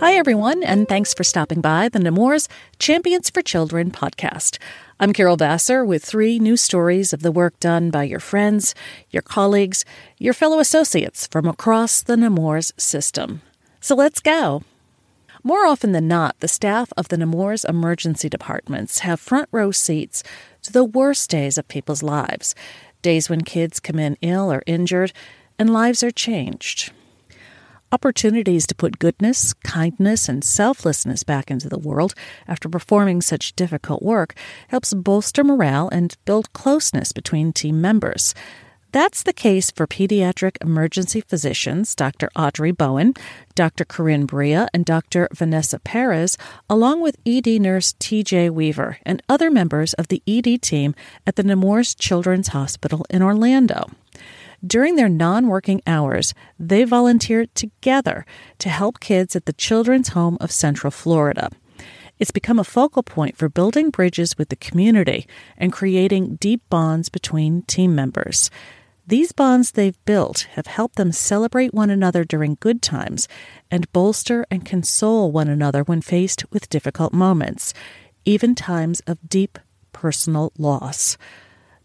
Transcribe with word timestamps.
Hi, 0.00 0.14
everyone, 0.14 0.62
and 0.62 0.86
thanks 0.86 1.12
for 1.12 1.24
stopping 1.24 1.60
by 1.60 1.88
the 1.88 1.98
Nemours 1.98 2.48
Champions 2.78 3.30
for 3.30 3.42
Children 3.42 3.90
podcast. 3.90 4.58
I'm 5.00 5.12
Carol 5.12 5.36
Vassar 5.36 5.84
with 5.84 6.04
three 6.04 6.38
new 6.38 6.56
stories 6.56 7.12
of 7.12 7.22
the 7.22 7.32
work 7.32 7.58
done 7.58 7.90
by 7.90 8.04
your 8.04 8.20
friends, 8.20 8.74
your 9.10 9.22
colleagues, 9.22 9.84
your 10.18 10.34
fellow 10.34 10.60
associates 10.60 11.26
from 11.26 11.48
across 11.48 12.00
the 12.02 12.16
Nemours 12.16 12.72
system. 12.76 13.42
So 13.80 13.96
let's 13.96 14.20
go. 14.20 14.62
More 15.42 15.66
often 15.66 15.92
than 15.92 16.08
not, 16.08 16.40
the 16.40 16.48
staff 16.48 16.92
of 16.96 17.08
the 17.08 17.16
Nemours 17.16 17.64
emergency 17.64 18.28
departments 18.28 19.00
have 19.00 19.20
front 19.20 19.48
row 19.52 19.70
seats 19.70 20.22
to 20.62 20.72
the 20.72 20.84
worst 20.84 21.30
days 21.30 21.58
of 21.58 21.68
people's 21.68 22.02
lives 22.02 22.54
days 23.00 23.30
when 23.30 23.42
kids 23.42 23.78
come 23.78 23.98
in 23.98 24.16
ill 24.22 24.52
or 24.52 24.62
injured 24.66 25.12
and 25.58 25.72
lives 25.72 26.02
are 26.02 26.10
changed. 26.10 26.92
Opportunities 27.90 28.66
to 28.66 28.74
put 28.74 28.98
goodness, 28.98 29.54
kindness, 29.54 30.28
and 30.28 30.44
selflessness 30.44 31.22
back 31.22 31.50
into 31.50 31.68
the 31.68 31.78
world 31.78 32.14
after 32.46 32.68
performing 32.68 33.22
such 33.22 33.54
difficult 33.54 34.02
work 34.02 34.34
helps 34.68 34.92
bolster 34.92 35.42
morale 35.42 35.88
and 35.90 36.16
build 36.26 36.52
closeness 36.52 37.12
between 37.12 37.52
team 37.52 37.80
members. 37.80 38.34
That's 38.90 39.22
the 39.22 39.34
case 39.34 39.70
for 39.70 39.86
pediatric 39.86 40.56
emergency 40.62 41.20
physicians 41.20 41.94
Dr. 41.94 42.30
Audrey 42.34 42.72
Bowen, 42.72 43.12
Dr. 43.54 43.84
Corinne 43.84 44.24
Bria, 44.24 44.66
and 44.72 44.86
Dr. 44.86 45.28
Vanessa 45.34 45.78
Perez, 45.78 46.38
along 46.70 47.02
with 47.02 47.18
ED 47.26 47.60
nurse 47.60 47.92
TJ 48.00 48.48
Weaver 48.48 48.96
and 49.04 49.22
other 49.28 49.50
members 49.50 49.92
of 49.94 50.08
the 50.08 50.22
ED 50.26 50.62
team 50.62 50.94
at 51.26 51.36
the 51.36 51.42
Nemours 51.42 51.94
Children's 51.94 52.48
Hospital 52.48 53.04
in 53.10 53.20
Orlando. 53.20 53.90
During 54.66 54.96
their 54.96 55.10
non 55.10 55.48
working 55.48 55.82
hours, 55.86 56.32
they 56.58 56.84
volunteer 56.84 57.44
together 57.54 58.24
to 58.58 58.70
help 58.70 59.00
kids 59.00 59.36
at 59.36 59.44
the 59.44 59.52
Children's 59.52 60.08
Home 60.08 60.38
of 60.40 60.50
Central 60.50 60.90
Florida. 60.90 61.50
It's 62.18 62.30
become 62.30 62.58
a 62.58 62.64
focal 62.64 63.02
point 63.02 63.36
for 63.36 63.50
building 63.50 63.90
bridges 63.90 64.38
with 64.38 64.48
the 64.48 64.56
community 64.56 65.28
and 65.58 65.72
creating 65.72 66.36
deep 66.36 66.62
bonds 66.70 67.10
between 67.10 67.62
team 67.62 67.94
members. 67.94 68.50
These 69.08 69.32
bonds 69.32 69.70
they've 69.70 70.04
built 70.04 70.40
have 70.52 70.66
helped 70.66 70.96
them 70.96 71.12
celebrate 71.12 71.72
one 71.72 71.88
another 71.88 72.24
during 72.24 72.58
good 72.60 72.82
times 72.82 73.26
and 73.70 73.90
bolster 73.90 74.44
and 74.50 74.66
console 74.66 75.32
one 75.32 75.48
another 75.48 75.82
when 75.82 76.02
faced 76.02 76.44
with 76.52 76.68
difficult 76.68 77.14
moments, 77.14 77.72
even 78.26 78.54
times 78.54 79.00
of 79.06 79.26
deep 79.26 79.58
personal 79.94 80.52
loss. 80.58 81.16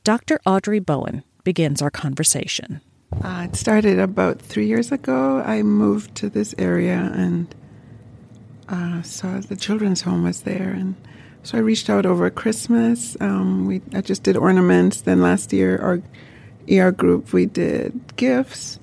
Dr. 0.03 0.41
Audrey 0.45 0.79
Bowen 0.79 1.23
begins 1.45 1.81
our 1.81 1.89
conversation. 1.89 2.81
Uh, 3.23 3.47
it 3.49 3.55
started 3.55 3.99
about 3.99 4.41
three 4.41 4.67
years 4.67 4.91
ago. 4.91 5.41
I 5.45 5.61
moved 5.63 6.15
to 6.15 6.29
this 6.29 6.53
area 6.57 7.09
and 7.15 7.55
uh, 8.67 9.01
saw 9.01 9.39
the 9.39 9.55
children's 9.55 10.01
home 10.01 10.25
was 10.25 10.41
there, 10.41 10.71
and 10.71 10.95
so 11.41 11.57
I 11.57 11.61
reached 11.61 11.89
out 11.89 12.05
over 12.05 12.29
Christmas. 12.29 13.15
Um, 13.21 13.65
we 13.65 13.81
I 13.93 14.01
just 14.01 14.23
did 14.23 14.35
ornaments. 14.35 14.99
Then 14.99 15.21
last 15.21 15.53
year, 15.53 15.77
our 15.77 16.01
ER 16.71 16.91
group, 16.91 17.33
we 17.33 17.45
did 17.45 18.15
gifts. 18.15 18.79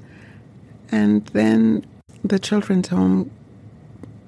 And 0.92 1.26
then 1.28 1.86
the 2.24 2.38
children's 2.38 2.88
home 2.88 3.30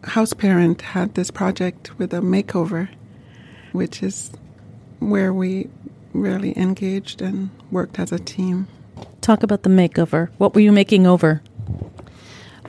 house 0.04 0.32
parent 0.32 0.82
had 0.82 1.14
this 1.14 1.30
project 1.30 1.96
with 1.98 2.12
a 2.12 2.20
makeover, 2.20 2.88
which 3.72 4.02
is 4.02 4.30
where 4.98 5.32
we 5.32 5.68
really 6.12 6.56
engaged 6.58 7.22
and 7.22 7.50
worked 7.70 7.98
as 7.98 8.12
a 8.12 8.18
team. 8.18 8.66
Talk 9.20 9.42
about 9.42 9.62
the 9.62 9.70
makeover. 9.70 10.28
What 10.38 10.54
were 10.54 10.60
you 10.60 10.72
making 10.72 11.06
over? 11.06 11.42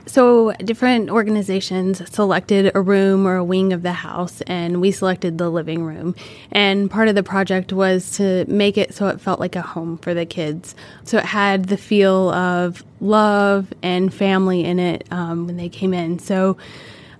So, 0.06 0.52
different 0.52 1.08
organizations 1.08 2.02
selected 2.12 2.70
a 2.74 2.80
room 2.80 3.26
or 3.26 3.36
a 3.36 3.44
wing 3.44 3.72
of 3.72 3.82
the 3.82 3.92
house, 3.92 4.42
and 4.42 4.80
we 4.80 4.90
selected 4.90 5.38
the 5.38 5.48
living 5.48 5.82
room. 5.82 6.14
And 6.52 6.90
part 6.90 7.08
of 7.08 7.14
the 7.14 7.22
project 7.22 7.72
was 7.72 8.10
to 8.18 8.44
make 8.46 8.76
it 8.76 8.94
so 8.94 9.08
it 9.08 9.20
felt 9.20 9.40
like 9.40 9.56
a 9.56 9.62
home 9.62 9.96
for 9.96 10.12
the 10.12 10.26
kids. 10.26 10.74
So, 11.04 11.18
it 11.18 11.24
had 11.24 11.66
the 11.66 11.78
feel 11.78 12.30
of 12.30 12.84
love 13.00 13.72
and 13.82 14.12
family 14.12 14.64
in 14.64 14.78
it 14.78 15.06
um, 15.10 15.46
when 15.46 15.56
they 15.56 15.70
came 15.70 15.94
in. 15.94 16.18
So, 16.18 16.58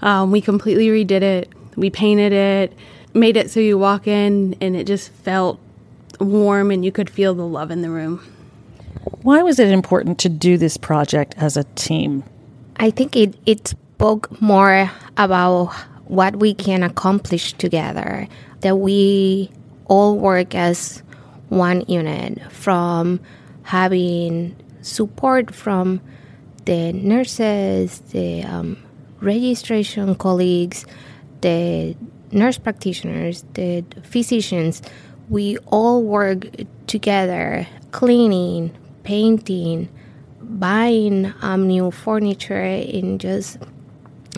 um, 0.02 0.30
we 0.30 0.42
completely 0.42 0.88
redid 0.88 1.22
it, 1.22 1.50
we 1.76 1.88
painted 1.88 2.32
it, 2.32 2.76
made 3.14 3.36
it 3.36 3.50
so 3.50 3.60
you 3.60 3.78
walk 3.78 4.06
in 4.06 4.56
and 4.60 4.76
it 4.76 4.86
just 4.86 5.10
felt 5.10 5.58
warm 6.20 6.70
and 6.70 6.84
you 6.84 6.92
could 6.92 7.08
feel 7.08 7.34
the 7.34 7.46
love 7.46 7.70
in 7.70 7.80
the 7.80 7.90
room. 7.90 8.18
Why 9.22 9.42
was 9.42 9.58
it 9.58 9.70
important 9.70 10.18
to 10.20 10.28
do 10.28 10.58
this 10.58 10.76
project 10.76 11.34
as 11.38 11.56
a 11.56 11.64
team? 11.74 12.24
I 12.76 12.90
think 12.90 13.16
it, 13.16 13.36
it 13.46 13.68
spoke 13.68 14.40
more 14.40 14.90
about 15.16 15.72
what 16.06 16.36
we 16.36 16.54
can 16.54 16.82
accomplish 16.82 17.52
together, 17.54 18.28
that 18.60 18.76
we 18.76 19.50
all 19.86 20.18
work 20.18 20.54
as 20.54 21.02
one 21.48 21.82
unit 21.86 22.40
from 22.52 23.20
having 23.62 24.56
support 24.82 25.54
from 25.54 26.00
the 26.64 26.92
nurses, 26.92 28.00
the 28.10 28.42
um, 28.42 28.82
registration 29.20 30.14
colleagues, 30.14 30.84
the 31.40 31.96
nurse 32.32 32.58
practitioners, 32.58 33.44
the 33.54 33.84
physicians. 34.02 34.82
We 35.28 35.56
all 35.66 36.02
work 36.02 36.46
together, 36.86 37.66
cleaning, 37.92 38.76
painting, 39.04 39.88
buying 40.44 41.32
um, 41.42 41.66
new 41.66 41.90
furniture 41.90 42.60
and 42.60 43.20
just 43.20 43.58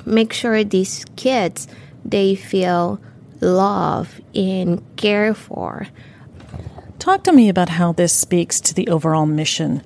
make 0.05 0.33
sure 0.33 0.63
these 0.65 1.05
kids 1.17 1.69
they 2.05 2.35
feel 2.35 3.01
love 3.41 4.21
and 4.35 4.83
care 4.97 5.35
for. 5.35 5.89
Talk 6.99 7.25
to 7.25 7.33
me 7.33 7.49
about 7.49 7.69
how 7.69 7.93
this 7.93 8.13
speaks 8.13 8.61
to 8.61 8.75
the 8.75 8.89
overall 8.89 9.27
mission 9.27 9.83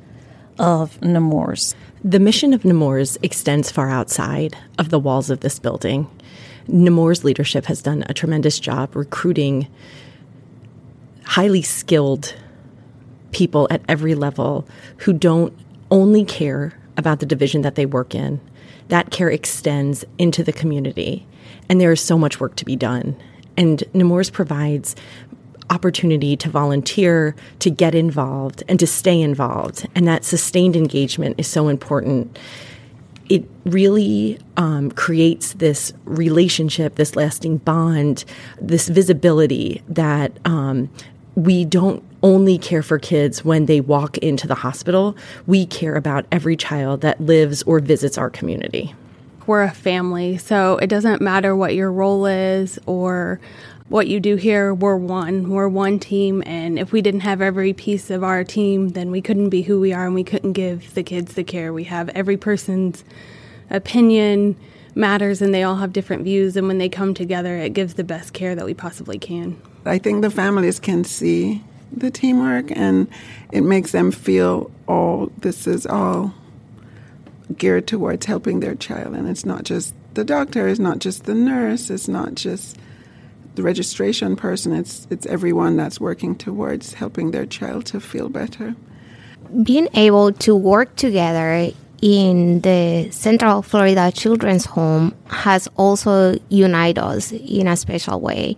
of 0.58 1.00
Nemours. 1.02 1.74
The 2.04 2.20
mission 2.20 2.54
of 2.54 2.64
Nemours 2.64 3.18
extends 3.22 3.70
far 3.70 3.90
outside 3.90 4.56
of 4.78 4.90
the 4.90 4.98
walls 4.98 5.30
of 5.30 5.40
this 5.40 5.58
building. 5.58 6.08
Nemours 6.68 7.24
leadership 7.24 7.66
has 7.66 7.82
done 7.82 8.04
a 8.08 8.14
tremendous 8.14 8.60
job 8.60 8.94
recruiting 8.94 9.66
highly 11.24 11.62
skilled 11.62 12.34
people 13.32 13.68
at 13.70 13.82
every 13.88 14.14
level 14.14 14.66
who 14.98 15.12
don't 15.12 15.52
only 15.90 16.24
care 16.24 16.72
about 16.96 17.20
the 17.20 17.26
division 17.26 17.62
that 17.62 17.74
they 17.74 17.86
work 17.86 18.14
in. 18.14 18.40
That 18.88 19.10
care 19.10 19.30
extends 19.30 20.04
into 20.18 20.42
the 20.42 20.52
community, 20.52 21.26
and 21.68 21.80
there 21.80 21.92
is 21.92 22.00
so 22.00 22.18
much 22.18 22.40
work 22.40 22.56
to 22.56 22.64
be 22.64 22.76
done. 22.76 23.16
And 23.56 23.82
Nemours 23.94 24.30
provides 24.30 24.96
opportunity 25.70 26.36
to 26.36 26.50
volunteer, 26.50 27.34
to 27.60 27.70
get 27.70 27.94
involved, 27.94 28.62
and 28.68 28.78
to 28.80 28.86
stay 28.86 29.20
involved. 29.20 29.86
And 29.94 30.06
that 30.08 30.24
sustained 30.24 30.76
engagement 30.76 31.36
is 31.38 31.46
so 31.46 31.68
important. 31.68 32.38
It 33.28 33.48
really 33.64 34.40
um, 34.56 34.90
creates 34.90 35.52
this 35.54 35.92
relationship, 36.04 36.96
this 36.96 37.14
lasting 37.14 37.58
bond, 37.58 38.24
this 38.60 38.88
visibility 38.88 39.82
that 39.88 40.32
um, 40.44 40.90
we 41.34 41.64
don't 41.64 42.02
only 42.22 42.58
care 42.58 42.82
for 42.82 42.98
kids 42.98 43.44
when 43.44 43.66
they 43.66 43.80
walk 43.80 44.18
into 44.18 44.46
the 44.46 44.54
hospital. 44.54 45.16
We 45.46 45.66
care 45.66 45.94
about 45.94 46.26
every 46.30 46.56
child 46.56 47.00
that 47.00 47.20
lives 47.20 47.62
or 47.62 47.80
visits 47.80 48.18
our 48.18 48.30
community. 48.30 48.94
We're 49.46 49.62
a 49.62 49.70
family, 49.70 50.36
so 50.38 50.76
it 50.76 50.88
doesn't 50.88 51.20
matter 51.20 51.56
what 51.56 51.74
your 51.74 51.90
role 51.90 52.26
is 52.26 52.78
or 52.86 53.40
what 53.88 54.06
you 54.06 54.20
do 54.20 54.36
here. 54.36 54.72
We're 54.72 54.96
one. 54.96 55.50
We're 55.50 55.68
one 55.68 55.98
team, 55.98 56.42
and 56.46 56.78
if 56.78 56.92
we 56.92 57.02
didn't 57.02 57.20
have 57.20 57.40
every 57.40 57.72
piece 57.72 58.10
of 58.10 58.22
our 58.22 58.44
team, 58.44 58.90
then 58.90 59.10
we 59.10 59.20
couldn't 59.20 59.48
be 59.48 59.62
who 59.62 59.80
we 59.80 59.92
are 59.92 60.06
and 60.06 60.14
we 60.14 60.24
couldn't 60.24 60.52
give 60.52 60.94
the 60.94 61.02
kids 61.02 61.34
the 61.34 61.42
care 61.42 61.72
we 61.72 61.84
have. 61.84 62.08
Every 62.10 62.36
person's 62.36 63.02
opinion 63.70 64.56
matters 64.94 65.40
and 65.40 65.54
they 65.54 65.62
all 65.62 65.76
have 65.76 65.92
different 65.92 66.22
views, 66.22 66.56
and 66.56 66.68
when 66.68 66.78
they 66.78 66.88
come 66.88 67.14
together, 67.14 67.56
it 67.56 67.72
gives 67.72 67.94
the 67.94 68.04
best 68.04 68.32
care 68.32 68.54
that 68.54 68.66
we 68.66 68.74
possibly 68.74 69.18
can. 69.18 69.60
I 69.84 69.98
think 69.98 70.22
the 70.22 70.30
families 70.30 70.78
can 70.78 71.04
see 71.04 71.62
the 71.92 72.10
teamwork 72.10 72.70
and 72.70 73.08
it 73.52 73.62
makes 73.62 73.92
them 73.92 74.12
feel 74.12 74.70
all 74.86 75.30
this 75.38 75.66
is 75.66 75.86
all 75.86 76.34
geared 77.56 77.86
towards 77.86 78.26
helping 78.26 78.60
their 78.60 78.76
child 78.76 79.14
and 79.14 79.28
it's 79.28 79.44
not 79.44 79.64
just 79.64 79.92
the 80.14 80.24
doctor 80.24 80.68
it's 80.68 80.78
not 80.78 81.00
just 81.00 81.24
the 81.24 81.34
nurse 81.34 81.90
it's 81.90 82.06
not 82.06 82.34
just 82.34 82.76
the 83.56 83.62
registration 83.62 84.36
person 84.36 84.72
it's 84.72 85.06
it's 85.10 85.26
everyone 85.26 85.76
that's 85.76 86.00
working 86.00 86.36
towards 86.36 86.94
helping 86.94 87.32
their 87.32 87.46
child 87.46 87.84
to 87.86 88.00
feel 88.00 88.28
better 88.28 88.76
being 89.64 89.88
able 89.94 90.32
to 90.32 90.54
work 90.54 90.94
together 90.94 91.72
in 92.02 92.60
the 92.60 93.08
Central 93.10 93.62
Florida 93.62 94.10
Children's 94.12 94.64
Home 94.66 95.14
has 95.26 95.68
also 95.76 96.38
united 96.48 97.00
us 97.00 97.32
in 97.32 97.66
a 97.66 97.76
special 97.76 98.20
way. 98.20 98.56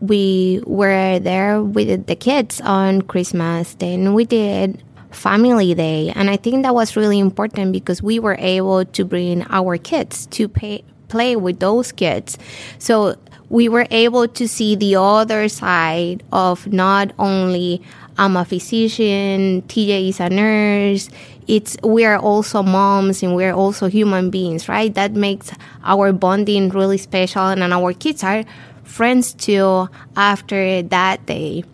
We 0.00 0.62
were 0.66 1.18
there 1.18 1.62
with 1.62 2.06
the 2.06 2.16
kids 2.16 2.60
on 2.60 3.02
Christmas, 3.02 3.74
then 3.74 4.14
we 4.14 4.24
did 4.24 4.82
Family 5.10 5.74
Day, 5.74 6.12
and 6.14 6.28
I 6.28 6.36
think 6.36 6.64
that 6.64 6.74
was 6.74 6.96
really 6.96 7.18
important 7.18 7.72
because 7.72 8.02
we 8.02 8.18
were 8.18 8.36
able 8.38 8.84
to 8.84 9.04
bring 9.04 9.46
our 9.48 9.78
kids 9.78 10.26
to 10.26 10.48
pay, 10.48 10.84
play 11.08 11.36
with 11.36 11.60
those 11.60 11.92
kids. 11.92 12.36
So 12.78 13.16
we 13.48 13.68
were 13.68 13.86
able 13.90 14.26
to 14.26 14.48
see 14.48 14.74
the 14.74 14.96
other 14.96 15.48
side 15.48 16.22
of 16.32 16.66
not 16.66 17.12
only 17.18 17.82
I'm 18.16 18.36
a 18.36 18.44
physician, 18.44 19.62
TJ 19.62 20.08
is 20.08 20.20
a 20.20 20.28
nurse. 20.28 21.10
It's 21.46 21.76
we 21.82 22.04
are 22.04 22.18
also 22.18 22.62
moms 22.62 23.22
and 23.22 23.34
we're 23.34 23.52
also 23.52 23.88
human 23.88 24.30
beings, 24.30 24.68
right? 24.68 24.92
That 24.94 25.12
makes 25.12 25.50
our 25.82 26.12
bonding 26.12 26.70
really 26.70 26.98
special 26.98 27.42
and 27.42 27.62
our 27.62 27.92
kids 27.92 28.22
are 28.22 28.44
friends 28.84 29.32
too 29.34 29.88
after 30.16 30.82
that 30.82 31.26
day. 31.26 31.64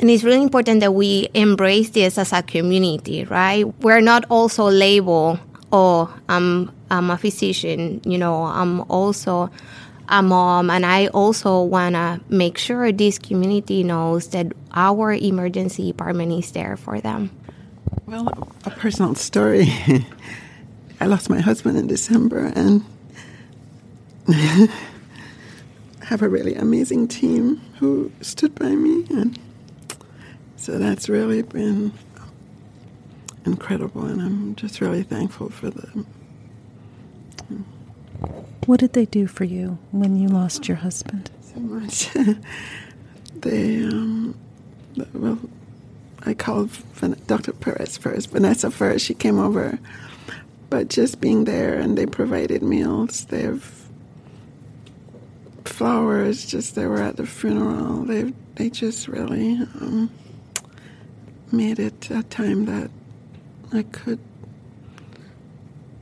And 0.00 0.10
it's 0.10 0.24
really 0.24 0.42
important 0.42 0.80
that 0.80 0.92
we 0.92 1.28
embrace 1.34 1.90
this 1.90 2.18
as 2.18 2.32
a 2.32 2.42
community, 2.42 3.24
right? 3.24 3.64
We're 3.80 4.00
not 4.00 4.24
also 4.28 4.68
labeled, 4.68 5.38
oh, 5.70 6.12
I'm, 6.28 6.72
I'm 6.90 7.10
a 7.10 7.16
physician, 7.16 8.00
you 8.04 8.18
know, 8.18 8.42
I'm 8.42 8.80
also 8.90 9.50
a 10.08 10.22
mom, 10.22 10.70
and 10.70 10.84
I 10.84 11.06
also 11.08 11.62
want 11.62 11.94
to 11.94 12.20
make 12.28 12.58
sure 12.58 12.90
this 12.92 13.18
community 13.18 13.84
knows 13.84 14.28
that 14.28 14.52
our 14.74 15.12
emergency 15.12 15.86
department 15.92 16.32
is 16.32 16.52
there 16.52 16.76
for 16.76 17.00
them. 17.00 17.30
Well, 18.06 18.28
a 18.64 18.70
personal 18.70 19.14
story. 19.14 19.72
I 21.00 21.06
lost 21.06 21.30
my 21.30 21.40
husband 21.40 21.78
in 21.78 21.86
December, 21.86 22.52
and 22.54 22.84
have 26.12 26.20
a 26.20 26.28
really 26.28 26.54
amazing 26.54 27.08
team 27.08 27.56
who 27.78 28.12
stood 28.20 28.54
by 28.54 28.68
me, 28.68 29.06
and 29.08 29.38
so 30.56 30.78
that's 30.78 31.08
really 31.08 31.40
been 31.40 31.90
incredible, 33.46 34.04
and 34.04 34.20
I'm 34.20 34.54
just 34.54 34.82
really 34.82 35.04
thankful 35.04 35.48
for 35.48 35.70
them. 35.70 36.06
What 38.66 38.78
did 38.78 38.92
they 38.92 39.06
do 39.06 39.26
for 39.26 39.44
you 39.44 39.78
when 39.90 40.18
you 40.18 40.28
lost 40.28 40.68
your 40.68 40.76
husband? 40.76 41.30
So 41.40 41.60
much. 41.60 42.10
they, 43.34 43.82
um, 43.82 44.38
well, 45.14 45.38
I 46.26 46.34
called 46.34 46.70
Dr. 47.26 47.54
Perez 47.54 47.96
first, 47.96 48.28
Vanessa 48.28 48.70
first. 48.70 49.06
She 49.06 49.14
came 49.14 49.38
over, 49.38 49.78
but 50.68 50.88
just 50.88 51.22
being 51.22 51.44
there 51.44 51.78
and 51.78 51.96
they 51.96 52.04
provided 52.04 52.62
meals. 52.62 53.24
They 53.24 53.44
have 53.44 53.81
flowers. 55.68 56.46
Just 56.46 56.74
they 56.74 56.86
were 56.86 57.00
at 57.00 57.16
the 57.16 57.26
funeral. 57.26 58.04
They 58.04 58.32
they 58.54 58.70
just 58.70 59.08
really 59.08 59.54
um, 59.80 60.10
made 61.50 61.78
it 61.78 62.10
a 62.10 62.22
time 62.24 62.66
that 62.66 62.90
I 63.72 63.82
could 63.84 64.18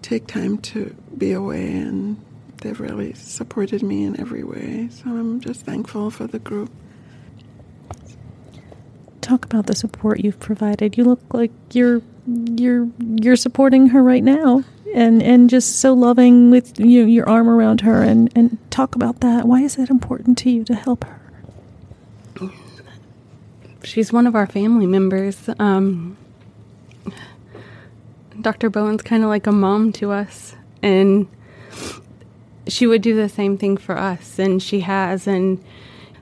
take 0.02 0.26
time 0.26 0.58
to 0.58 0.94
be 1.16 1.32
away 1.32 1.70
and 1.70 2.16
they've 2.58 2.80
really 2.80 3.12
supported 3.14 3.82
me 3.82 4.04
in 4.04 4.18
every 4.20 4.42
way. 4.42 4.88
So 4.90 5.04
I'm 5.10 5.40
just 5.40 5.60
thankful 5.64 6.10
for 6.10 6.26
the 6.26 6.38
group. 6.38 6.70
Talk 9.20 9.44
about 9.44 9.66
the 9.66 9.76
support 9.76 10.20
you've 10.20 10.40
provided. 10.40 10.96
You 10.96 11.04
look 11.04 11.20
like 11.32 11.52
you're 11.72 12.02
you're 12.26 12.88
you're 12.98 13.36
supporting 13.36 13.88
her 13.88 14.02
right 14.02 14.24
now 14.24 14.64
and 14.94 15.22
and 15.22 15.48
just 15.50 15.76
so 15.76 15.92
loving 15.92 16.50
with 16.50 16.78
you 16.78 17.04
your 17.04 17.28
arm 17.28 17.48
around 17.48 17.82
her 17.82 18.02
and 18.02 18.30
and 18.34 18.58
talk 18.70 18.94
about 18.94 19.20
that. 19.20 19.46
Why 19.46 19.62
is 19.62 19.76
that 19.76 19.90
important 19.90 20.38
to 20.38 20.50
you 20.50 20.64
to 20.64 20.74
help 20.74 21.04
her? 21.04 21.20
She's 23.82 24.12
one 24.12 24.26
of 24.26 24.34
our 24.34 24.46
family 24.46 24.86
members. 24.86 25.48
Um, 25.58 26.16
Dr. 28.40 28.68
Bowen's 28.68 29.02
kind 29.02 29.22
of 29.22 29.28
like 29.30 29.46
a 29.46 29.52
mom 29.52 29.92
to 29.94 30.10
us 30.12 30.54
and 30.82 31.26
she 32.70 32.86
would 32.86 33.02
do 33.02 33.14
the 33.14 33.28
same 33.28 33.58
thing 33.58 33.76
for 33.76 33.96
us, 33.96 34.38
and 34.38 34.62
she 34.62 34.80
has. 34.80 35.26
And 35.26 35.62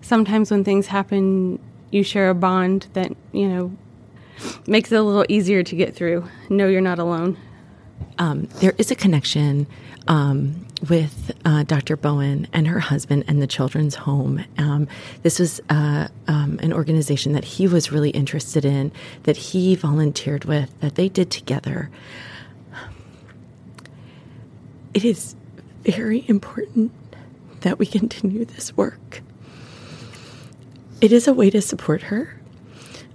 sometimes 0.00 0.50
when 0.50 0.64
things 0.64 0.86
happen, 0.86 1.58
you 1.90 2.02
share 2.02 2.30
a 2.30 2.34
bond 2.34 2.88
that, 2.94 3.12
you 3.32 3.48
know, 3.48 3.76
makes 4.66 4.90
it 4.92 4.96
a 4.96 5.02
little 5.02 5.26
easier 5.28 5.62
to 5.62 5.76
get 5.76 5.94
through. 5.94 6.28
Know 6.48 6.68
you're 6.68 6.80
not 6.80 6.98
alone. 6.98 7.36
Um, 8.18 8.48
there 8.60 8.74
is 8.78 8.90
a 8.90 8.94
connection 8.94 9.66
um, 10.08 10.66
with 10.88 11.32
uh, 11.44 11.62
Dr. 11.64 11.96
Bowen 11.96 12.48
and 12.52 12.66
her 12.66 12.80
husband 12.80 13.24
and 13.28 13.40
the 13.40 13.46
Children's 13.46 13.94
Home. 13.94 14.44
Um, 14.56 14.88
this 15.22 15.38
was 15.38 15.60
uh, 15.70 16.08
um, 16.26 16.58
an 16.62 16.72
organization 16.72 17.32
that 17.32 17.44
he 17.44 17.68
was 17.68 17.92
really 17.92 18.10
interested 18.10 18.64
in, 18.64 18.90
that 19.24 19.36
he 19.36 19.74
volunteered 19.74 20.44
with, 20.46 20.70
that 20.80 20.96
they 20.96 21.08
did 21.08 21.30
together. 21.30 21.90
It 24.94 25.04
is 25.04 25.36
very 25.82 26.24
important 26.28 26.92
that 27.60 27.78
we 27.78 27.86
continue 27.86 28.44
this 28.44 28.76
work. 28.76 29.22
It 31.00 31.12
is 31.12 31.28
a 31.28 31.32
way 31.32 31.50
to 31.50 31.60
support 31.60 32.02
her. 32.02 32.40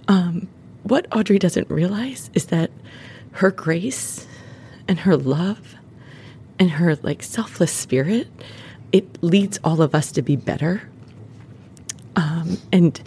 Um, 0.08 0.48
what 0.82 1.06
Audrey 1.12 1.38
doesn't 1.38 1.70
realize 1.70 2.30
is 2.34 2.46
that 2.46 2.70
her 3.32 3.50
grace 3.50 4.26
and 4.88 5.00
her 5.00 5.16
love 5.16 5.76
and 6.58 6.72
her 6.72 6.96
like 6.96 7.22
selfless 7.22 7.72
spirit 7.72 8.28
it 8.92 9.22
leads 9.22 9.58
all 9.64 9.82
of 9.82 9.94
us 9.94 10.12
to 10.12 10.22
be 10.22 10.36
better 10.36 10.82
um, 12.16 12.58
and 12.72 13.02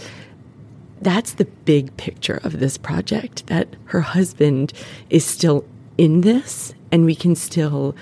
that's 1.02 1.34
the 1.34 1.46
big 1.46 1.96
picture 1.98 2.40
of 2.44 2.60
this 2.60 2.78
project 2.78 3.48
that 3.48 3.68
her 3.86 4.02
husband 4.02 4.74
is 5.10 5.24
still 5.26 5.66
in 5.98 6.22
this 6.22 6.74
and 6.92 7.06
we 7.06 7.16
can 7.16 7.36
still 7.36 7.96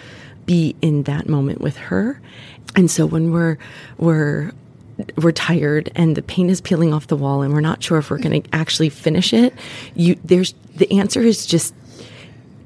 be 0.45 0.75
in 0.81 1.03
that 1.03 1.27
moment 1.27 1.61
with 1.61 1.77
her. 1.77 2.21
And 2.75 2.89
so 2.89 3.05
when 3.05 3.31
we're 3.31 3.57
we're 3.97 4.51
we're 5.17 5.31
tired 5.31 5.91
and 5.95 6.15
the 6.15 6.21
paint 6.21 6.49
is 6.49 6.61
peeling 6.61 6.93
off 6.93 7.07
the 7.07 7.17
wall 7.17 7.41
and 7.41 7.53
we're 7.53 7.59
not 7.61 7.83
sure 7.83 7.97
if 7.97 8.09
we're 8.09 8.17
going 8.17 8.41
to 8.41 8.49
actually 8.53 8.89
finish 8.89 9.33
it, 9.33 9.53
you 9.93 10.17
there's 10.23 10.53
the 10.75 10.99
answer 10.99 11.21
is 11.21 11.45
just 11.45 11.73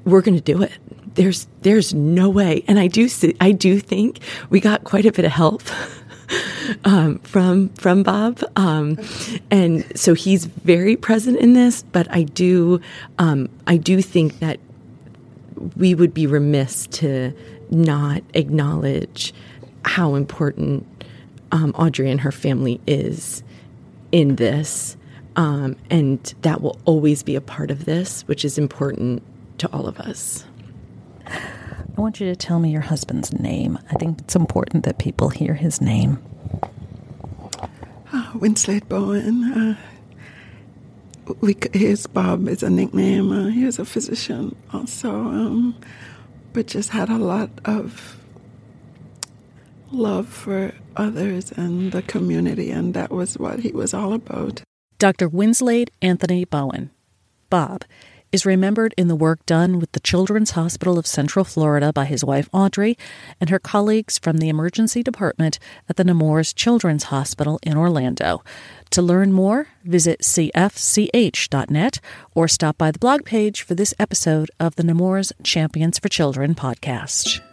we're 0.06 0.22
going 0.22 0.36
to 0.36 0.42
do 0.42 0.62
it. 0.62 0.72
There's 1.16 1.48
there's 1.62 1.94
no 1.94 2.30
way. 2.30 2.64
And 2.68 2.80
I 2.80 2.88
do 2.88 3.10
I 3.40 3.52
do 3.52 3.80
think 3.80 4.20
we 4.50 4.60
got 4.60 4.84
quite 4.84 5.06
a 5.06 5.12
bit 5.12 5.26
of 5.26 5.32
help. 5.32 5.64
Um, 6.86 7.18
from 7.20 7.70
from 7.70 8.04
Bob, 8.04 8.44
um, 8.56 9.00
and 9.50 9.84
so 9.98 10.14
he's 10.14 10.46
very 10.46 10.96
present 10.96 11.40
in 11.40 11.54
this. 11.54 11.82
But 11.82 12.06
I 12.12 12.22
do 12.22 12.80
um, 13.18 13.50
I 13.66 13.78
do 13.78 14.04
think 14.04 14.38
that 14.38 14.60
we 15.76 15.96
would 15.96 16.14
be 16.14 16.28
remiss 16.28 16.86
to 16.88 17.34
not 17.72 18.22
acknowledge 18.36 19.34
how 19.86 20.16
important 20.16 20.86
um, 21.52 21.72
Audrey 21.72 22.10
and 22.10 22.22
her 22.22 22.32
family 22.32 22.80
is 22.88 23.44
in 24.12 24.36
this. 24.36 24.96
Um, 25.36 25.78
and 25.90 26.22
that 26.42 26.62
will 26.62 26.78
always 26.86 27.24
be 27.24 27.36
a 27.36 27.42
part 27.42 27.72
of 27.72 27.86
this, 27.86 28.24
which 28.28 28.44
is 28.44 28.58
important 28.58 29.24
to 29.60 29.72
all 29.72 29.88
of 29.88 30.00
us. 30.00 30.46
I 32.00 32.02
want 32.02 32.22
you 32.22 32.28
to 32.28 32.36
tell 32.38 32.60
me 32.60 32.72
your 32.72 32.80
husband's 32.80 33.34
name. 33.34 33.78
I 33.92 33.96
think 33.96 34.20
it's 34.22 34.34
important 34.34 34.86
that 34.86 35.00
people 35.00 35.28
hear 35.28 35.54
his 35.54 35.82
name. 35.82 36.18
Oh, 38.14 38.32
Winslade 38.36 38.88
Bowen. 38.88 39.44
Uh, 39.44 39.76
we, 41.42 41.58
his 41.74 42.08
Bob 42.08 42.48
is 42.48 42.64
a 42.64 42.70
nickname. 42.70 43.34
Uh, 43.34 43.48
he 43.50 43.66
was 43.66 43.80
a 43.80 43.86
physician 43.86 44.56
also. 44.72 45.10
Um, 45.12 45.76
but 46.54 46.68
just 46.68 46.92
had 46.92 47.10
a 47.10 47.18
lot 47.18 47.50
of 47.66 48.16
love 49.92 50.30
for 50.30 50.72
others 50.96 51.52
and 51.52 51.92
the 51.92 52.02
community, 52.02 52.72
and 52.72 52.94
that 52.94 53.12
was 53.12 53.38
what 53.38 53.60
he 53.60 53.74
was 53.74 53.94
all 53.94 54.14
about. 54.14 54.62
Dr. 55.00 55.30
Winslade 55.30 55.90
Anthony 56.02 56.46
Bowen, 56.46 56.92
Bob, 57.50 57.84
is 58.32 58.46
remembered 58.46 58.94
in 58.98 59.08
the 59.08 59.16
work 59.16 59.46
done 59.46 59.80
with 59.80 59.92
the 59.94 60.00
Children's 60.00 60.52
Hospital 60.52 60.98
of 60.98 61.08
Central 61.08 61.46
Florida 61.46 61.92
by 61.92 62.06
his 62.06 62.24
wife 62.24 62.50
Audrey 62.54 62.98
and 63.42 63.50
her 63.50 63.60
colleagues 63.60 64.20
from 64.20 64.38
the 64.38 64.50
emergency 64.50 65.04
department 65.04 65.60
at 65.88 65.96
the 65.96 66.04
Nemours 66.04 66.54
Children's 66.54 67.06
Hospital 67.06 67.60
in 67.64 67.78
Orlando. 67.78 68.44
To 68.92 69.02
learn 69.02 69.32
more, 69.34 69.68
visit 69.84 70.22
cfch.net 70.22 72.00
or 72.36 72.48
stop 72.48 72.78
by 72.78 72.92
the 72.92 73.00
blog 73.00 73.26
page 73.26 73.62
for 73.62 73.76
this 73.76 73.94
episode 74.00 74.52
of 74.60 74.76
the 74.76 74.84
Nemours 74.84 75.34
Champions 75.44 76.00
for 76.00 76.10
Children 76.10 76.56
podcast. 76.56 77.49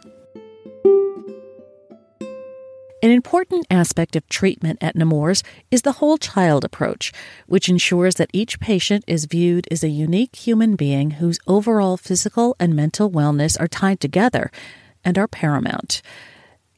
An 3.06 3.12
important 3.12 3.68
aspect 3.70 4.16
of 4.16 4.28
treatment 4.28 4.80
at 4.82 4.96
Nemours 4.96 5.44
is 5.70 5.82
the 5.82 5.92
whole 6.02 6.18
child 6.18 6.64
approach, 6.64 7.12
which 7.46 7.68
ensures 7.68 8.16
that 8.16 8.30
each 8.32 8.58
patient 8.58 9.04
is 9.06 9.26
viewed 9.26 9.68
as 9.70 9.84
a 9.84 9.88
unique 9.88 10.34
human 10.34 10.74
being 10.74 11.12
whose 11.12 11.38
overall 11.46 11.96
physical 11.96 12.56
and 12.58 12.74
mental 12.74 13.08
wellness 13.08 13.60
are 13.60 13.68
tied 13.68 14.00
together 14.00 14.50
and 15.04 15.16
are 15.16 15.28
paramount. 15.28 16.02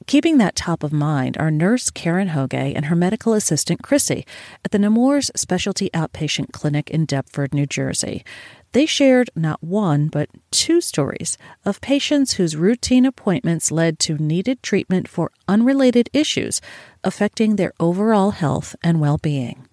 Keeping 0.09 0.39
that 0.39 0.57
top 0.57 0.83
of 0.83 0.91
mind 0.91 1.37
are 1.39 1.51
nurse 1.51 1.91
Karen 1.91 2.29
Hoge 2.29 2.55
and 2.55 2.87
her 2.87 2.97
medical 2.97 3.35
assistant 3.35 3.83
Chrissy 3.83 4.25
at 4.65 4.71
the 4.71 4.79
Nemours 4.79 5.31
Specialty 5.37 5.91
Outpatient 5.93 6.51
Clinic 6.51 6.91
in 6.91 7.05
Deptford, 7.05 7.53
New 7.53 7.67
Jersey. 7.67 8.25
They 8.73 8.87
shared 8.87 9.29
not 9.37 9.63
one, 9.63 10.09
but 10.09 10.31
two 10.51 10.81
stories 10.81 11.37
of 11.67 11.83
patients 11.83 12.33
whose 12.33 12.57
routine 12.57 13.05
appointments 13.05 13.71
led 13.71 13.99
to 13.99 14.17
needed 14.17 14.63
treatment 14.63 15.09
for 15.09 15.31
unrelated 15.47 16.09
issues 16.15 16.63
affecting 17.05 17.57
their 17.57 17.75
overall 17.79 18.31
health 18.31 18.75
and 18.83 19.03
well 19.03 19.19
being. 19.19 19.69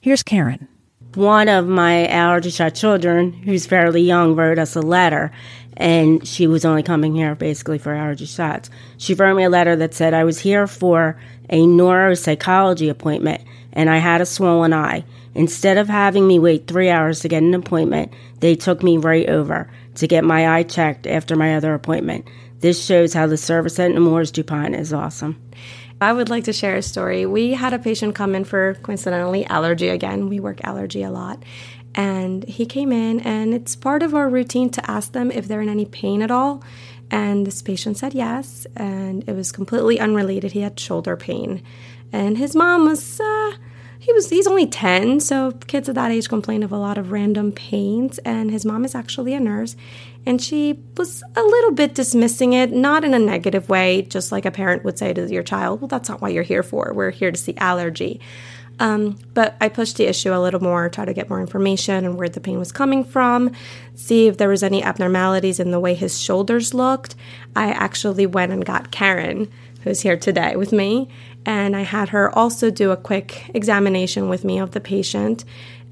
Here's 0.00 0.22
Karen. 0.22 0.68
One 1.14 1.48
of 1.48 1.66
my 1.66 2.06
allergy 2.06 2.50
shot 2.50 2.76
children, 2.76 3.32
who's 3.32 3.66
fairly 3.66 4.02
young, 4.02 4.36
wrote 4.36 4.60
us 4.60 4.76
a 4.76 4.80
letter 4.80 5.32
and 5.80 6.28
she 6.28 6.46
was 6.46 6.66
only 6.66 6.82
coming 6.82 7.14
here 7.14 7.34
basically 7.34 7.78
for 7.78 7.94
allergy 7.94 8.26
shots. 8.26 8.68
She 8.98 9.14
wrote 9.14 9.34
me 9.34 9.44
a 9.44 9.50
letter 9.50 9.74
that 9.76 9.94
said 9.94 10.12
I 10.12 10.24
was 10.24 10.38
here 10.38 10.66
for 10.66 11.18
a 11.48 11.62
neuropsychology 11.62 12.90
appointment 12.90 13.42
and 13.72 13.88
I 13.88 13.96
had 13.96 14.20
a 14.20 14.26
swollen 14.26 14.74
eye. 14.74 15.04
Instead 15.34 15.78
of 15.78 15.88
having 15.88 16.26
me 16.28 16.38
wait 16.38 16.66
three 16.66 16.90
hours 16.90 17.20
to 17.20 17.28
get 17.28 17.42
an 17.42 17.54
appointment, 17.54 18.12
they 18.40 18.54
took 18.54 18.82
me 18.82 18.98
right 18.98 19.28
over 19.30 19.70
to 19.94 20.06
get 20.06 20.22
my 20.22 20.54
eye 20.54 20.64
checked 20.64 21.06
after 21.06 21.34
my 21.34 21.56
other 21.56 21.72
appointment. 21.72 22.28
This 22.60 22.84
shows 22.84 23.14
how 23.14 23.26
the 23.26 23.38
service 23.38 23.78
at 23.78 23.90
Nemours 23.90 24.30
DuPont 24.30 24.74
is 24.74 24.92
awesome. 24.92 25.40
I 26.02 26.12
would 26.12 26.28
like 26.28 26.44
to 26.44 26.52
share 26.52 26.76
a 26.76 26.82
story. 26.82 27.24
We 27.24 27.52
had 27.52 27.72
a 27.72 27.78
patient 27.78 28.14
come 28.14 28.34
in 28.34 28.44
for 28.44 28.74
coincidentally 28.82 29.46
allergy 29.46 29.88
again. 29.88 30.28
We 30.28 30.40
work 30.40 30.62
allergy 30.64 31.02
a 31.02 31.10
lot. 31.10 31.42
And 31.94 32.44
he 32.44 32.66
came 32.66 32.92
in, 32.92 33.20
and 33.20 33.52
it's 33.52 33.74
part 33.74 34.02
of 34.02 34.14
our 34.14 34.28
routine 34.28 34.70
to 34.70 34.90
ask 34.90 35.12
them 35.12 35.30
if 35.30 35.48
they're 35.48 35.60
in 35.60 35.68
any 35.68 35.84
pain 35.84 36.22
at 36.22 36.30
all. 36.30 36.62
And 37.10 37.46
this 37.46 37.62
patient 37.62 37.98
said 37.98 38.14
yes, 38.14 38.66
and 38.76 39.28
it 39.28 39.34
was 39.34 39.50
completely 39.50 39.98
unrelated. 39.98 40.52
He 40.52 40.60
had 40.60 40.78
shoulder 40.78 41.16
pain. 41.16 41.62
And 42.12 42.38
his 42.38 42.54
mom 42.54 42.86
was, 42.86 43.20
uh, 43.20 43.52
he 43.98 44.12
was, 44.12 44.30
he's 44.30 44.46
only 44.46 44.66
10, 44.66 45.18
so 45.20 45.52
kids 45.66 45.88
at 45.88 45.96
that 45.96 46.12
age 46.12 46.28
complain 46.28 46.62
of 46.62 46.70
a 46.70 46.78
lot 46.78 46.98
of 46.98 47.10
random 47.10 47.50
pains. 47.50 48.18
And 48.18 48.52
his 48.52 48.64
mom 48.64 48.84
is 48.84 48.94
actually 48.94 49.34
a 49.34 49.40
nurse, 49.40 49.74
and 50.24 50.40
she 50.40 50.78
was 50.96 51.22
a 51.34 51.42
little 51.42 51.72
bit 51.72 51.94
dismissing 51.94 52.52
it, 52.52 52.72
not 52.72 53.04
in 53.04 53.14
a 53.14 53.18
negative 53.18 53.68
way, 53.68 54.02
just 54.02 54.30
like 54.30 54.44
a 54.44 54.50
parent 54.50 54.84
would 54.84 54.98
say 54.98 55.12
to 55.12 55.32
your 55.32 55.42
child, 55.42 55.80
well, 55.80 55.88
that's 55.88 56.08
not 56.08 56.20
what 56.20 56.32
you're 56.32 56.42
here 56.42 56.62
for. 56.62 56.92
We're 56.94 57.10
here 57.10 57.32
to 57.32 57.38
see 57.38 57.56
allergy. 57.56 58.20
Um, 58.80 59.18
but 59.34 59.56
I 59.60 59.68
pushed 59.68 59.98
the 59.98 60.06
issue 60.06 60.32
a 60.32 60.40
little 60.40 60.62
more, 60.62 60.88
try 60.88 61.04
to 61.04 61.12
get 61.12 61.28
more 61.28 61.40
information 61.40 62.04
and 62.06 62.16
where 62.16 62.30
the 62.30 62.40
pain 62.40 62.58
was 62.58 62.72
coming 62.72 63.04
from, 63.04 63.52
see 63.94 64.26
if 64.26 64.38
there 64.38 64.48
was 64.48 64.62
any 64.62 64.82
abnormalities 64.82 65.60
in 65.60 65.70
the 65.70 65.78
way 65.78 65.94
his 65.94 66.18
shoulders 66.18 66.72
looked. 66.72 67.14
I 67.54 67.70
actually 67.70 68.26
went 68.26 68.52
and 68.52 68.64
got 68.64 68.90
Karen, 68.90 69.52
who's 69.82 70.00
here 70.00 70.16
today 70.16 70.56
with 70.56 70.72
me, 70.72 71.08
and 71.44 71.76
I 71.76 71.82
had 71.82 72.08
her 72.08 72.36
also 72.36 72.70
do 72.70 72.90
a 72.90 72.96
quick 72.96 73.50
examination 73.54 74.30
with 74.30 74.44
me 74.44 74.58
of 74.58 74.70
the 74.70 74.80
patient. 74.80 75.44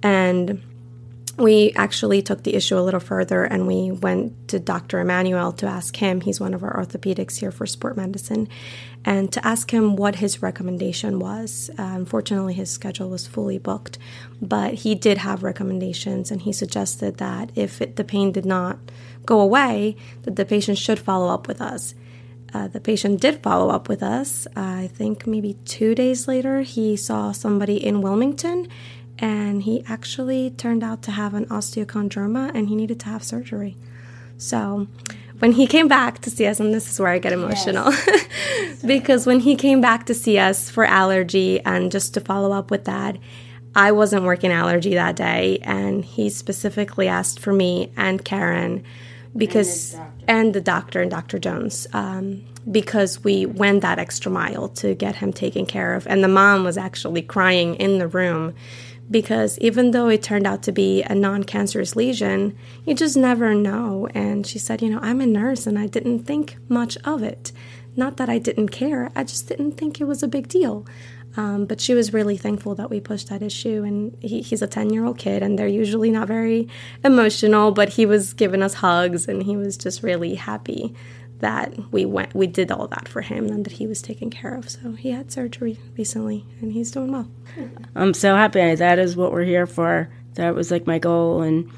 And 0.02 0.62
we 1.38 1.72
actually 1.76 2.20
took 2.20 2.42
the 2.42 2.54
issue 2.54 2.76
a 2.76 2.82
little 2.82 3.00
further 3.00 3.44
and 3.44 3.66
we 3.66 3.92
went 3.92 4.48
to 4.48 4.58
Dr. 4.58 4.98
Emmanuel 4.98 5.52
to 5.52 5.66
ask 5.66 5.96
him, 5.96 6.20
he's 6.20 6.40
one 6.40 6.52
of 6.52 6.64
our 6.64 6.76
orthopedics 6.76 7.36
here 7.36 7.52
for 7.52 7.64
sport 7.64 7.96
medicine, 7.96 8.48
and 9.04 9.32
to 9.32 9.46
ask 9.46 9.72
him 9.72 9.94
what 9.94 10.16
his 10.16 10.42
recommendation 10.42 11.20
was. 11.20 11.70
Uh, 11.78 11.82
unfortunately, 11.82 12.54
his 12.54 12.70
schedule 12.70 13.08
was 13.08 13.28
fully 13.28 13.58
booked, 13.58 13.98
but 14.42 14.74
he 14.74 14.96
did 14.96 15.18
have 15.18 15.44
recommendations 15.44 16.32
and 16.32 16.42
he 16.42 16.52
suggested 16.52 17.18
that 17.18 17.52
if 17.54 17.80
it, 17.80 17.94
the 17.94 18.04
pain 18.04 18.32
did 18.32 18.44
not 18.44 18.78
go 19.24 19.40
away, 19.40 19.94
that 20.22 20.34
the 20.34 20.44
patient 20.44 20.76
should 20.76 20.98
follow 20.98 21.32
up 21.32 21.46
with 21.46 21.60
us. 21.60 21.94
Uh, 22.52 22.66
the 22.66 22.80
patient 22.80 23.20
did 23.20 23.42
follow 23.42 23.68
up 23.70 23.88
with 23.88 24.02
us. 24.02 24.46
Uh, 24.56 24.60
I 24.84 24.90
think 24.92 25.26
maybe 25.26 25.54
two 25.64 25.94
days 25.94 26.26
later, 26.26 26.62
he 26.62 26.96
saw 26.96 27.30
somebody 27.30 27.76
in 27.76 28.00
Wilmington 28.00 28.68
and 29.18 29.62
he 29.62 29.84
actually 29.88 30.50
turned 30.50 30.82
out 30.82 31.02
to 31.02 31.10
have 31.12 31.34
an 31.34 31.46
osteochondroma 31.46 32.52
and 32.54 32.68
he 32.68 32.76
needed 32.76 33.00
to 33.00 33.06
have 33.06 33.22
surgery. 33.22 33.76
So 34.36 34.86
when 35.38 35.52
he 35.52 35.66
came 35.66 35.88
back 35.88 36.20
to 36.20 36.30
see 36.30 36.46
us, 36.46 36.60
and 36.60 36.72
this 36.72 36.90
is 36.90 37.00
where 37.00 37.10
I 37.10 37.18
get 37.18 37.32
emotional, 37.32 37.92
yes. 37.92 38.82
because 38.86 39.26
when 39.26 39.40
he 39.40 39.56
came 39.56 39.80
back 39.80 40.06
to 40.06 40.14
see 40.14 40.38
us 40.38 40.70
for 40.70 40.84
allergy 40.84 41.60
and 41.60 41.92
just 41.92 42.14
to 42.14 42.20
follow 42.20 42.52
up 42.52 42.70
with 42.70 42.84
that, 42.84 43.18
I 43.74 43.92
wasn't 43.92 44.24
working 44.24 44.50
allergy 44.50 44.94
that 44.94 45.14
day, 45.14 45.58
and 45.62 46.04
he 46.04 46.30
specifically 46.30 47.06
asked 47.06 47.38
for 47.38 47.52
me 47.52 47.92
and 47.96 48.24
Karen 48.24 48.82
because 49.36 49.94
and, 49.94 50.12
and 50.26 50.54
the 50.54 50.60
doctor 50.60 51.02
and 51.02 51.10
Dr. 51.10 51.38
Jones 51.38 51.86
um, 51.92 52.44
because 52.70 53.22
we 53.22 53.46
went 53.46 53.82
that 53.82 53.98
extra 53.98 54.32
mile 54.32 54.68
to 54.70 54.94
get 54.94 55.16
him 55.16 55.32
taken 55.32 55.66
care 55.66 55.94
of, 55.94 56.06
and 56.06 56.24
the 56.24 56.28
mom 56.28 56.64
was 56.64 56.76
actually 56.76 57.22
crying 57.22 57.76
in 57.76 57.98
the 57.98 58.08
room 58.08 58.54
because 59.10 59.58
even 59.58 59.92
though 59.92 60.08
it 60.08 60.22
turned 60.22 60.46
out 60.46 60.62
to 60.64 60.72
be 60.72 61.02
a 61.02 61.14
non 61.14 61.44
cancerous 61.44 61.96
lesion, 61.96 62.56
you 62.84 62.94
just 62.94 63.16
never 63.16 63.54
know. 63.54 64.08
And 64.14 64.46
she 64.46 64.58
said, 64.58 64.82
You 64.82 64.90
know, 64.90 65.00
I'm 65.00 65.20
a 65.20 65.26
nurse 65.26 65.66
and 65.66 65.78
I 65.78 65.86
didn't 65.86 66.24
think 66.24 66.56
much 66.68 66.96
of 67.04 67.22
it. 67.22 67.52
Not 67.96 68.16
that 68.18 68.28
I 68.28 68.38
didn't 68.38 68.68
care, 68.68 69.10
I 69.16 69.24
just 69.24 69.48
didn't 69.48 69.72
think 69.72 70.00
it 70.00 70.04
was 70.04 70.22
a 70.22 70.28
big 70.28 70.48
deal. 70.48 70.86
Um, 71.36 71.66
but 71.66 71.80
she 71.80 71.94
was 71.94 72.12
really 72.12 72.36
thankful 72.36 72.74
that 72.76 72.90
we 72.90 73.00
pushed 73.00 73.28
that 73.28 73.42
issue. 73.42 73.84
And 73.84 74.16
he, 74.20 74.40
he's 74.40 74.62
a 74.62 74.66
10 74.66 74.90
year 74.90 75.04
old 75.04 75.18
kid, 75.18 75.42
and 75.42 75.58
they're 75.58 75.68
usually 75.68 76.10
not 76.10 76.26
very 76.26 76.68
emotional, 77.04 77.70
but 77.70 77.90
he 77.90 78.06
was 78.06 78.32
giving 78.32 78.62
us 78.62 78.74
hugs 78.74 79.28
and 79.28 79.42
he 79.42 79.56
was 79.56 79.76
just 79.76 80.02
really 80.02 80.34
happy 80.34 80.94
that 81.40 81.74
we 81.92 82.04
went 82.04 82.34
we 82.34 82.46
did 82.46 82.70
all 82.72 82.88
that 82.88 83.08
for 83.08 83.20
him 83.20 83.46
and 83.46 83.64
that 83.64 83.74
he 83.74 83.86
was 83.86 84.02
taken 84.02 84.30
care 84.30 84.54
of. 84.54 84.68
So 84.68 84.92
he 84.92 85.10
had 85.10 85.30
surgery 85.30 85.78
recently 85.96 86.44
and 86.60 86.72
he's 86.72 86.90
doing 86.90 87.12
well. 87.12 87.30
I'm 87.94 88.14
so 88.14 88.34
happy. 88.34 88.74
That 88.74 88.98
is 88.98 89.16
what 89.16 89.32
we're 89.32 89.44
here 89.44 89.66
for. 89.66 90.10
That 90.34 90.54
was 90.54 90.70
like 90.70 90.86
my 90.86 90.98
goal 90.98 91.42
and 91.42 91.70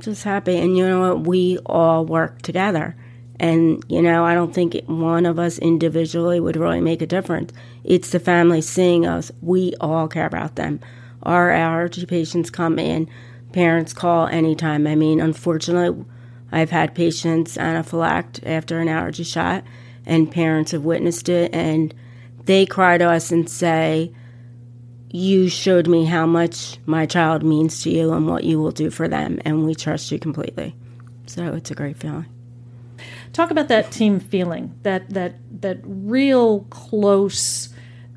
just 0.00 0.24
happy. 0.24 0.56
And 0.58 0.76
you 0.76 0.86
know 0.86 1.00
what? 1.00 1.26
We 1.26 1.58
all 1.66 2.04
work 2.04 2.42
together. 2.42 2.96
And 3.40 3.82
you 3.88 4.02
know 4.02 4.24
i 4.24 4.34
don't 4.34 4.54
think 4.54 4.80
one 4.86 5.26
of 5.26 5.38
us 5.38 5.58
individually 5.58 6.38
would 6.38 6.56
really 6.56 6.80
make 6.80 7.02
a 7.02 7.06
difference. 7.06 7.52
It's 7.82 8.10
the 8.10 8.20
family 8.20 8.60
seeing 8.60 9.04
us. 9.06 9.32
We 9.40 9.74
all 9.80 10.06
care 10.06 10.26
about 10.26 10.54
them. 10.54 10.80
Our 11.24 11.50
allergy 11.50 12.06
patients 12.06 12.50
come 12.50 12.78
in. 12.78 13.08
Parents 13.52 13.92
call 13.92 14.28
anytime. 14.28 14.86
I 14.86 14.94
mean 14.94 15.20
unfortunately 15.20 16.04
I've 16.52 16.70
had 16.70 16.94
patients 16.94 17.56
anaphylactic 17.56 18.46
after 18.46 18.78
an 18.78 18.88
allergy 18.88 19.24
shot, 19.24 19.64
and 20.04 20.30
parents 20.30 20.72
have 20.72 20.84
witnessed 20.84 21.28
it, 21.28 21.54
and 21.54 21.94
they 22.44 22.66
cry 22.66 22.98
to 22.98 23.08
us 23.08 23.32
and 23.32 23.48
say, 23.48 24.12
You 25.10 25.48
showed 25.48 25.88
me 25.88 26.04
how 26.04 26.26
much 26.26 26.78
my 26.86 27.06
child 27.06 27.42
means 27.42 27.82
to 27.82 27.90
you 27.90 28.12
and 28.12 28.28
what 28.28 28.44
you 28.44 28.60
will 28.60 28.70
do 28.70 28.90
for 28.90 29.08
them, 29.08 29.40
and 29.44 29.64
we 29.64 29.74
trust 29.74 30.12
you 30.12 30.18
completely. 30.18 30.74
So 31.26 31.54
it's 31.54 31.70
a 31.70 31.74
great 31.74 31.96
feeling. 31.96 32.26
Talk 33.32 33.50
about 33.50 33.68
that 33.68 33.90
team 33.90 34.20
feeling, 34.20 34.78
that 34.82 35.08
that 35.10 35.36
that 35.62 35.78
real 35.84 36.60
close 36.70 37.70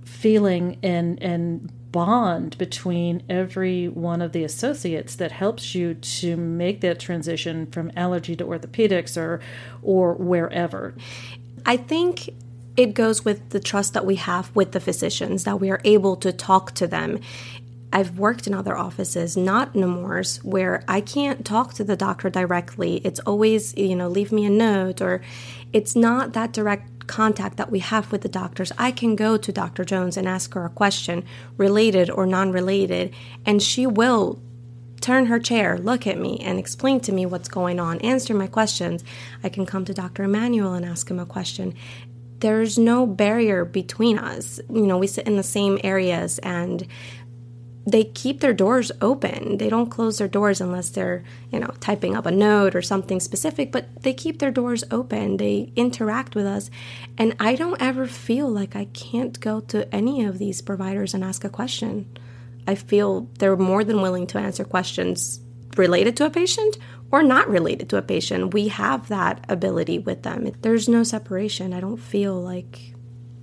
feeling 0.04 0.78
and 0.84 1.22
and 1.24 1.72
bond 1.96 2.58
between 2.58 3.24
every 3.30 3.88
one 3.88 4.22
of 4.22 4.34
the 4.34 4.44
associates 4.44 5.16
that 5.16 5.32
helps 5.32 5.74
you 5.74 5.94
to 5.94 6.36
make 6.36 6.82
that 6.82 7.00
transition 7.00 7.66
from 7.68 7.90
allergy 7.96 8.36
to 8.36 8.44
orthopedics 8.44 9.16
or 9.16 9.40
or 9.82 10.14
wherever. 10.16 10.94
I 11.66 11.78
think 11.78 12.32
it 12.76 12.94
goes 12.94 13.24
with 13.24 13.52
the 13.52 13.62
trust 13.62 13.94
that 13.94 14.06
we 14.06 14.16
have 14.16 14.54
with 14.54 14.74
the 14.74 14.82
physicians 14.82 15.46
that 15.46 15.62
we 15.62 15.72
are 15.72 15.80
able 15.86 16.18
to 16.18 16.34
talk 16.34 16.74
to 16.74 16.86
them 16.86 17.22
I've 17.94 18.20
worked 18.20 18.46
in 18.46 18.54
other 18.54 18.76
offices, 18.78 19.38
not 19.38 19.74
Nemours, 19.74 20.44
where 20.44 20.84
I 20.86 21.00
can't 21.00 21.46
talk 21.46 21.76
to 21.76 21.84
the 21.86 21.96
doctor 21.96 22.30
directly. 22.30 22.98
It's 23.06 23.22
always, 23.22 23.74
you 23.78 23.96
know, 23.96 24.10
leave 24.10 24.34
me 24.34 24.44
a 24.46 24.50
note, 24.50 25.00
or 25.00 25.22
it's 25.72 25.96
not 25.96 26.34
that 26.34 26.52
direct 26.52 26.95
contact 27.08 27.58
that 27.58 27.72
we 27.72 27.80
have 27.80 28.12
with 28.12 28.22
the 28.22 28.30
doctors, 28.30 28.72
I 28.78 28.92
can 28.92 29.16
go 29.16 29.38
to 29.38 29.52
Dr. 29.52 29.86
Jones 29.86 30.18
and 30.18 30.28
ask 30.28 30.54
her 30.54 30.66
a 30.66 30.70
question, 30.70 31.26
related 31.58 32.10
or 32.10 32.26
non 32.26 32.52
related, 32.52 33.14
and 33.46 33.62
she 33.62 33.88
will 33.88 34.42
turn 35.02 35.28
her 35.28 35.40
chair, 35.40 35.78
look 35.78 36.08
at 36.08 36.18
me, 36.18 36.40
and 36.40 36.58
explain 36.58 37.00
to 37.00 37.12
me 37.12 37.26
what's 37.26 37.48
going 37.48 37.80
on, 37.80 38.00
answer 38.00 38.34
my 38.34 38.48
questions. 38.48 39.04
I 39.44 39.50
can 39.50 39.66
come 39.66 39.86
to 39.86 39.94
Dr. 39.94 40.24
Emmanuel 40.24 40.74
and 40.74 40.86
ask 40.86 41.10
him 41.10 41.20
a 41.20 41.26
question. 41.26 41.76
There's 42.40 42.78
no 42.78 43.06
barrier 43.06 43.66
between 43.66 44.18
us. 44.18 44.60
You 44.70 44.86
know, 44.86 44.98
we 44.98 45.08
sit 45.08 45.28
in 45.28 45.38
the 45.38 45.44
same 45.44 45.80
areas 45.84 46.40
and 46.40 46.88
they 47.88 48.04
keep 48.04 48.40
their 48.40 48.54
doors 48.54 48.92
open. 49.00 49.58
They 49.58 49.70
don't 49.70 49.92
close 49.92 50.18
their 50.18 50.28
doors 50.28 50.60
unless 50.60 50.90
they're, 50.90 51.24
you 51.52 51.60
know, 51.60 51.72
typing 51.80 52.16
up 52.16 52.26
a 52.26 52.32
note 52.32 52.76
or 52.76 52.82
something 52.82 53.20
specific, 53.20 53.72
but 53.72 54.02
they 54.02 54.14
keep 54.14 54.40
their 54.40 54.52
doors 54.52 54.84
open. 54.90 55.38
They 55.38 55.72
interact 55.76 56.34
with 56.34 56.48
us. 56.48 56.72
And 57.18 57.36
I 57.40 57.56
don't 57.56 57.82
ever 57.82 58.08
feel 58.08 58.50
like 58.50 58.76
I 58.76 58.86
can't 58.86 59.40
go 59.40 59.60
to 59.62 59.94
any 59.94 60.26
of 60.26 60.40
these 60.40 60.62
providers 60.62 61.14
and 61.14 61.24
ask 61.24 61.44
a 61.44 61.50
question. 61.50 62.18
I 62.68 62.74
feel 62.74 63.30
they're 63.38 63.56
more 63.56 63.84
than 63.84 64.02
willing 64.02 64.26
to 64.28 64.40
answer 64.40 64.64
questions 64.64 65.40
related 65.78 66.18
to 66.18 66.26
a 66.26 66.32
patient 66.32 66.78
or 67.12 67.22
not 67.22 67.48
related 67.50 67.90
to 67.90 67.98
a 67.98 68.02
patient. 68.02 68.54
We 68.54 68.70
have 68.70 69.10
that 69.10 69.46
ability 69.48 70.00
with 70.00 70.24
them. 70.24 70.52
There's 70.62 70.90
no 70.90 71.04
separation. 71.04 71.72
I 71.72 71.82
don't 71.82 71.98
feel 71.98 72.34
like 72.34 72.96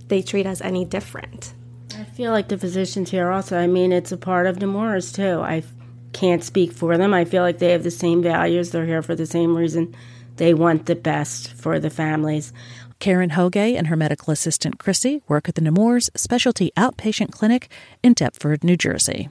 they 0.07 0.21
treat 0.21 0.45
us 0.45 0.59
any 0.59 0.83
different. 0.83 1.53
I 1.99 2.03
feel 2.05 2.31
like 2.31 2.47
the 2.47 2.57
physicians 2.57 3.11
here 3.11 3.29
also, 3.29 3.57
I 3.57 3.67
mean, 3.67 3.91
it's 3.91 4.11
a 4.11 4.17
part 4.17 4.47
of 4.47 4.59
Nemours 4.59 5.11
too. 5.11 5.41
I 5.41 5.63
can't 6.11 6.43
speak 6.43 6.71
for 6.71 6.97
them. 6.97 7.13
I 7.13 7.25
feel 7.25 7.43
like 7.43 7.59
they 7.59 7.71
have 7.71 7.83
the 7.83 7.91
same 7.91 8.21
values. 8.23 8.71
They're 8.71 8.85
here 8.85 9.01
for 9.01 9.15
the 9.15 9.25
same 9.25 9.55
reason. 9.55 9.95
They 10.37 10.53
want 10.53 10.85
the 10.87 10.95
best 10.95 11.53
for 11.53 11.79
the 11.79 11.89
families. 11.89 12.51
Karen 12.99 13.31
Hoge 13.31 13.55
and 13.55 13.87
her 13.87 13.95
medical 13.95 14.31
assistant 14.31 14.79
Chrissy 14.79 15.21
work 15.27 15.49
at 15.49 15.55
the 15.55 15.61
Nemours 15.61 16.09
Specialty 16.15 16.71
Outpatient 16.77 17.31
Clinic 17.31 17.69
in 18.01 18.13
Deptford, 18.13 18.63
New 18.63 18.77
Jersey. 18.77 19.29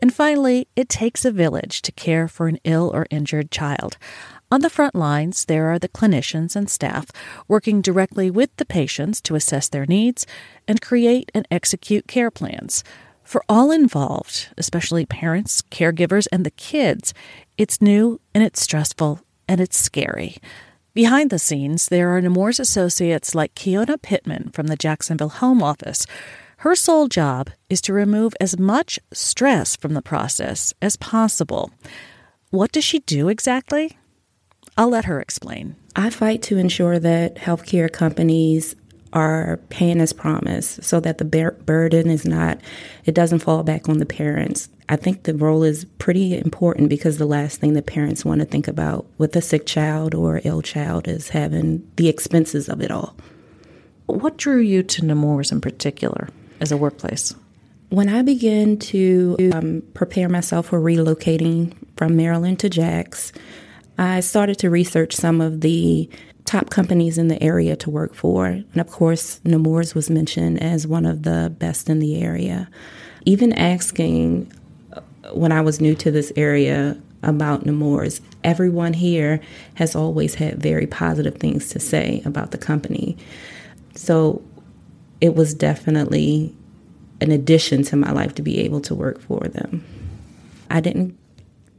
And 0.00 0.14
finally, 0.14 0.68
it 0.76 0.88
takes 0.88 1.24
a 1.24 1.32
village 1.32 1.82
to 1.82 1.92
care 1.92 2.28
for 2.28 2.48
an 2.48 2.58
ill 2.64 2.90
or 2.94 3.06
injured 3.10 3.50
child. 3.50 3.96
On 4.50 4.62
the 4.62 4.70
front 4.70 4.94
lines, 4.94 5.44
there 5.44 5.68
are 5.68 5.78
the 5.78 5.90
clinicians 5.90 6.56
and 6.56 6.70
staff 6.70 7.10
working 7.48 7.82
directly 7.82 8.30
with 8.30 8.48
the 8.56 8.64
patients 8.64 9.20
to 9.22 9.34
assess 9.34 9.68
their 9.68 9.84
needs 9.84 10.26
and 10.66 10.80
create 10.80 11.30
and 11.34 11.46
execute 11.50 12.08
care 12.08 12.30
plans. 12.30 12.82
For 13.22 13.44
all 13.46 13.70
involved, 13.70 14.48
especially 14.56 15.04
parents, 15.04 15.60
caregivers, 15.70 16.26
and 16.32 16.46
the 16.46 16.50
kids, 16.50 17.12
it's 17.58 17.82
new 17.82 18.22
and 18.34 18.42
it's 18.42 18.62
stressful 18.62 19.20
and 19.46 19.60
it's 19.60 19.76
scary. 19.76 20.38
Behind 20.94 21.28
the 21.28 21.38
scenes, 21.38 21.88
there 21.88 22.16
are 22.16 22.22
Nemours 22.22 22.58
associates 22.58 23.34
like 23.34 23.54
Keona 23.54 24.00
Pittman 24.00 24.48
from 24.54 24.68
the 24.68 24.76
Jacksonville 24.76 25.28
Home 25.28 25.62
Office. 25.62 26.06
Her 26.58 26.74
sole 26.74 27.06
job 27.06 27.50
is 27.68 27.82
to 27.82 27.92
remove 27.92 28.34
as 28.40 28.58
much 28.58 28.98
stress 29.12 29.76
from 29.76 29.92
the 29.92 30.00
process 30.00 30.72
as 30.80 30.96
possible. 30.96 31.70
What 32.48 32.72
does 32.72 32.84
she 32.84 33.00
do 33.00 33.28
exactly? 33.28 33.98
I'll 34.78 34.88
let 34.88 35.04
her 35.04 35.20
explain. 35.20 35.76
I 35.94 36.08
fight 36.08 36.40
to 36.44 36.56
ensure 36.56 36.98
that 36.98 37.34
healthcare 37.34 37.92
companies 37.92 38.74
are 39.12 39.58
paying 39.68 40.00
as 40.00 40.12
promised 40.12 40.82
so 40.84 41.00
that 41.00 41.18
the 41.18 41.24
burden 41.24 42.10
is 42.10 42.24
not, 42.24 42.60
it 43.04 43.14
doesn't 43.14 43.40
fall 43.40 43.62
back 43.62 43.88
on 43.88 43.98
the 43.98 44.06
parents. 44.06 44.68
I 44.88 44.96
think 44.96 45.24
the 45.24 45.34
role 45.34 45.64
is 45.64 45.84
pretty 45.98 46.38
important 46.38 46.88
because 46.88 47.18
the 47.18 47.26
last 47.26 47.60
thing 47.60 47.74
that 47.74 47.86
parents 47.86 48.24
want 48.24 48.40
to 48.40 48.46
think 48.46 48.68
about 48.68 49.06
with 49.18 49.36
a 49.36 49.42
sick 49.42 49.66
child 49.66 50.14
or 50.14 50.40
ill 50.44 50.62
child 50.62 51.08
is 51.08 51.30
having 51.30 51.86
the 51.96 52.08
expenses 52.08 52.68
of 52.68 52.80
it 52.80 52.90
all. 52.90 53.14
What 54.06 54.38
drew 54.38 54.60
you 54.60 54.82
to 54.84 55.04
Nemours 55.04 55.52
in 55.52 55.60
particular? 55.60 56.28
as 56.60 56.72
a 56.72 56.76
workplace? 56.76 57.34
When 57.90 58.08
I 58.08 58.22
began 58.22 58.78
to 58.78 59.50
um, 59.52 59.82
prepare 59.94 60.28
myself 60.28 60.66
for 60.66 60.80
relocating 60.80 61.74
from 61.96 62.16
Maryland 62.16 62.58
to 62.60 62.68
Jax, 62.68 63.32
I 63.98 64.20
started 64.20 64.58
to 64.60 64.70
research 64.70 65.14
some 65.14 65.40
of 65.40 65.60
the 65.60 66.08
top 66.44 66.70
companies 66.70 67.18
in 67.18 67.28
the 67.28 67.42
area 67.42 67.76
to 67.76 67.90
work 67.90 68.14
for. 68.14 68.46
And 68.46 68.76
of 68.76 68.88
course, 68.88 69.40
Nemours 69.44 69.94
was 69.94 70.08
mentioned 70.08 70.62
as 70.62 70.86
one 70.86 71.04
of 71.04 71.24
the 71.24 71.54
best 71.58 71.90
in 71.90 71.98
the 71.98 72.22
area. 72.22 72.70
Even 73.26 73.52
asking 73.52 74.50
uh, 74.92 75.00
when 75.32 75.52
I 75.52 75.60
was 75.60 75.80
new 75.80 75.94
to 75.96 76.10
this 76.10 76.32
area 76.36 76.98
about 77.22 77.66
Nemours, 77.66 78.20
everyone 78.44 78.92
here 78.94 79.40
has 79.74 79.94
always 79.94 80.36
had 80.36 80.62
very 80.62 80.86
positive 80.86 81.36
things 81.36 81.68
to 81.70 81.80
say 81.80 82.22
about 82.24 82.52
the 82.52 82.58
company. 82.58 83.16
So 83.94 84.40
it 85.20 85.34
was 85.34 85.52
definitely 85.52 86.54
an 87.20 87.32
addition 87.32 87.82
to 87.82 87.96
my 87.96 88.12
life 88.12 88.34
to 88.36 88.42
be 88.42 88.60
able 88.60 88.80
to 88.82 88.94
work 88.94 89.20
for 89.20 89.40
them. 89.48 89.84
I 90.70 90.80
didn't 90.80 91.18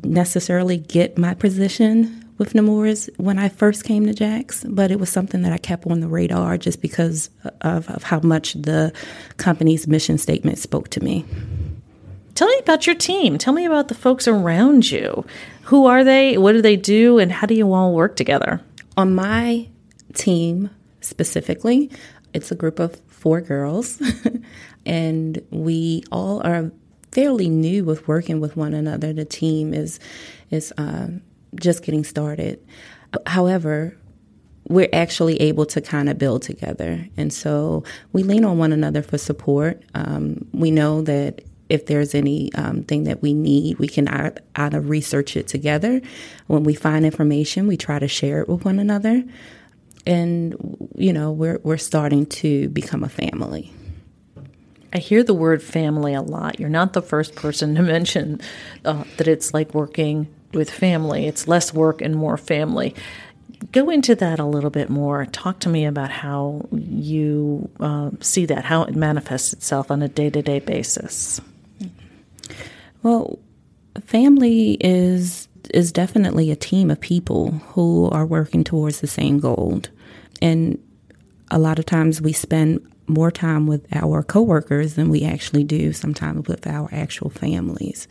necessarily 0.03 0.77
get 0.77 1.17
my 1.17 1.33
position 1.33 2.25
with 2.37 2.55
Nemours 2.55 3.09
when 3.17 3.37
I 3.37 3.49
first 3.49 3.83
came 3.83 4.05
to 4.05 4.13
Jax, 4.13 4.63
but 4.63 4.91
it 4.91 4.99
was 4.99 5.09
something 5.09 5.41
that 5.41 5.51
I 5.51 5.57
kept 5.57 5.85
on 5.85 5.99
the 5.99 6.07
radar 6.07 6.57
just 6.57 6.81
because 6.81 7.29
of, 7.61 7.89
of 7.89 8.03
how 8.03 8.21
much 8.21 8.53
the 8.53 8.93
company's 9.37 9.87
mission 9.87 10.17
statement 10.17 10.57
spoke 10.57 10.89
to 10.91 11.03
me. 11.03 11.25
Tell 12.35 12.47
me 12.47 12.57
about 12.59 12.87
your 12.87 12.95
team. 12.95 13.37
Tell 13.37 13.53
me 13.53 13.65
about 13.65 13.89
the 13.89 13.95
folks 13.95 14.25
around 14.25 14.89
you. 14.89 15.25
Who 15.63 15.85
are 15.87 16.05
they? 16.05 16.37
What 16.37 16.53
do 16.53 16.61
they 16.61 16.77
do? 16.77 17.19
And 17.19 17.31
how 17.31 17.45
do 17.45 17.53
you 17.53 17.73
all 17.73 17.93
work 17.93 18.15
together? 18.15 18.61
On 18.95 19.13
my 19.13 19.67
team 20.13 20.69
specifically, 21.01 21.91
it's 22.33 22.51
a 22.51 22.55
group 22.55 22.79
of 22.79 22.95
four 23.07 23.41
girls, 23.41 24.01
and 24.85 25.41
we 25.51 26.03
all 26.11 26.41
are 26.45 26.71
fairly 27.11 27.49
new 27.49 27.83
with 27.83 28.07
working 28.07 28.39
with 28.39 28.55
one 28.55 28.73
another. 28.73 29.13
The 29.13 29.25
team 29.25 29.73
is 29.73 29.99
is 30.51 30.73
um, 30.77 31.21
just 31.55 31.83
getting 31.83 32.03
started. 32.03 32.63
However, 33.25 33.95
we're 34.67 34.89
actually 34.93 35.41
able 35.41 35.65
to 35.67 35.81
kind 35.81 36.09
of 36.09 36.17
build 36.17 36.41
together, 36.43 37.07
and 37.17 37.33
so 37.33 37.83
we 38.13 38.23
lean 38.23 38.45
on 38.45 38.57
one 38.57 38.71
another 38.71 39.01
for 39.01 39.17
support. 39.17 39.81
Um, 39.95 40.45
we 40.53 40.71
know 40.71 41.01
that 41.03 41.41
if 41.69 41.85
there's 41.85 42.15
any 42.15 42.53
um, 42.53 42.83
that 42.83 43.21
we 43.21 43.33
need, 43.33 43.77
we 43.79 43.87
can 43.87 44.33
either 44.55 44.81
research 44.81 45.37
it 45.37 45.47
together. 45.47 46.01
When 46.47 46.63
we 46.63 46.73
find 46.73 47.05
information, 47.05 47.67
we 47.67 47.77
try 47.77 47.99
to 47.99 48.07
share 48.07 48.41
it 48.41 48.49
with 48.49 48.65
one 48.65 48.79
another 48.79 49.23
and 50.05 50.55
you 50.95 51.13
know 51.13 51.31
we're 51.31 51.59
we're 51.63 51.77
starting 51.77 52.25
to 52.25 52.69
become 52.69 53.03
a 53.03 53.09
family. 53.09 53.71
I 54.93 54.97
hear 54.97 55.23
the 55.23 55.33
word 55.33 55.61
family 55.61 56.13
a 56.13 56.21
lot. 56.21 56.59
You're 56.59 56.69
not 56.69 56.93
the 56.93 57.01
first 57.01 57.35
person 57.35 57.75
to 57.75 57.81
mention 57.95 58.41
uh, 58.85 59.03
that 59.17 59.27
it's 59.27 59.53
like 59.53 59.73
working 59.73 60.27
with 60.53 60.69
family. 60.69 61.27
It's 61.27 61.47
less 61.47 61.73
work 61.73 62.01
and 62.01 62.15
more 62.15 62.37
family. 62.37 62.95
Go 63.71 63.89
into 63.89 64.15
that 64.15 64.39
a 64.39 64.45
little 64.45 64.69
bit 64.69 64.89
more. 64.89 65.25
Talk 65.27 65.59
to 65.59 65.69
me 65.69 65.85
about 65.85 66.09
how 66.09 66.65
you 66.71 67.69
uh, 67.79 68.11
see 68.21 68.45
that, 68.45 68.65
how 68.65 68.83
it 68.83 68.95
manifests 68.95 69.53
itself 69.53 69.91
on 69.91 70.01
a 70.01 70.07
day 70.07 70.29
to 70.29 70.41
day 70.41 70.59
basis. 70.59 71.41
Well, 73.03 73.39
family 74.05 74.77
is 74.79 75.47
is 75.73 75.91
definitely 75.91 76.49
a 76.49 76.55
team 76.55 76.89
of 76.89 76.99
people 76.99 77.51
who 77.73 78.09
are 78.11 78.25
working 78.25 78.63
towards 78.63 79.01
the 79.01 79.07
same 79.07 79.39
goal. 79.39 79.81
And 80.41 80.81
a 81.51 81.59
lot 81.59 81.79
of 81.79 81.85
times 81.85 82.21
we 82.21 82.33
spend 82.33 82.79
more 83.09 83.31
time 83.31 83.67
with 83.67 83.85
our 83.93 84.23
coworkers 84.23 84.95
than 84.95 85.09
we 85.09 85.23
actually 85.23 85.63
do 85.63 85.91
sometimes 85.93 86.47
with 86.47 86.67
our 86.67 86.89
actual 86.91 87.29
families. 87.29 88.07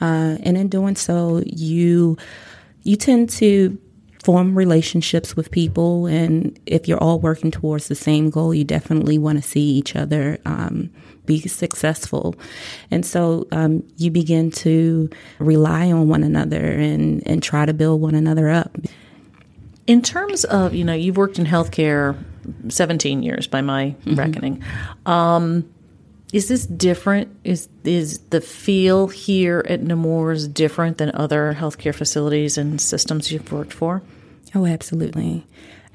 Uh, 0.00 0.38
and 0.42 0.56
in 0.56 0.68
doing 0.68 0.96
so, 0.96 1.42
you 1.44 2.16
you 2.82 2.96
tend 2.96 3.28
to 3.28 3.78
form 4.24 4.56
relationships 4.56 5.34
with 5.36 5.50
people, 5.50 6.06
and 6.06 6.58
if 6.66 6.86
you're 6.86 7.02
all 7.02 7.18
working 7.20 7.50
towards 7.50 7.88
the 7.88 7.94
same 7.94 8.30
goal, 8.30 8.54
you 8.54 8.64
definitely 8.64 9.18
want 9.18 9.42
to 9.42 9.46
see 9.46 9.60
each 9.60 9.96
other 9.96 10.38
um, 10.44 10.90
be 11.26 11.40
successful. 11.40 12.34
And 12.90 13.04
so 13.04 13.46
um, 13.52 13.82
you 13.96 14.10
begin 14.10 14.50
to 14.52 15.08
rely 15.38 15.90
on 15.92 16.08
one 16.08 16.22
another 16.22 16.64
and, 16.64 17.26
and 17.26 17.42
try 17.42 17.66
to 17.66 17.72
build 17.72 18.00
one 18.00 18.14
another 18.14 18.48
up. 18.48 18.76
In 19.86 20.02
terms 20.02 20.44
of, 20.44 20.74
you 20.74 20.84
know, 20.84 20.94
you've 20.94 21.16
worked 21.16 21.38
in 21.38 21.46
healthcare 21.46 22.16
17 22.68 23.22
years 23.22 23.46
by 23.46 23.60
my 23.60 23.94
mm-hmm. 24.04 24.14
reckoning. 24.14 24.62
Um, 25.06 25.72
is 26.32 26.48
this 26.48 26.64
different? 26.66 27.34
Is 27.42 27.68
is 27.82 28.18
the 28.30 28.40
feel 28.40 29.08
here 29.08 29.64
at 29.68 29.82
Nemours 29.82 30.46
different 30.46 30.98
than 30.98 31.10
other 31.14 31.56
healthcare 31.58 31.94
facilities 31.94 32.56
and 32.56 32.80
systems 32.80 33.32
you've 33.32 33.50
worked 33.50 33.72
for? 33.72 34.02
Oh, 34.54 34.66
absolutely. 34.66 35.46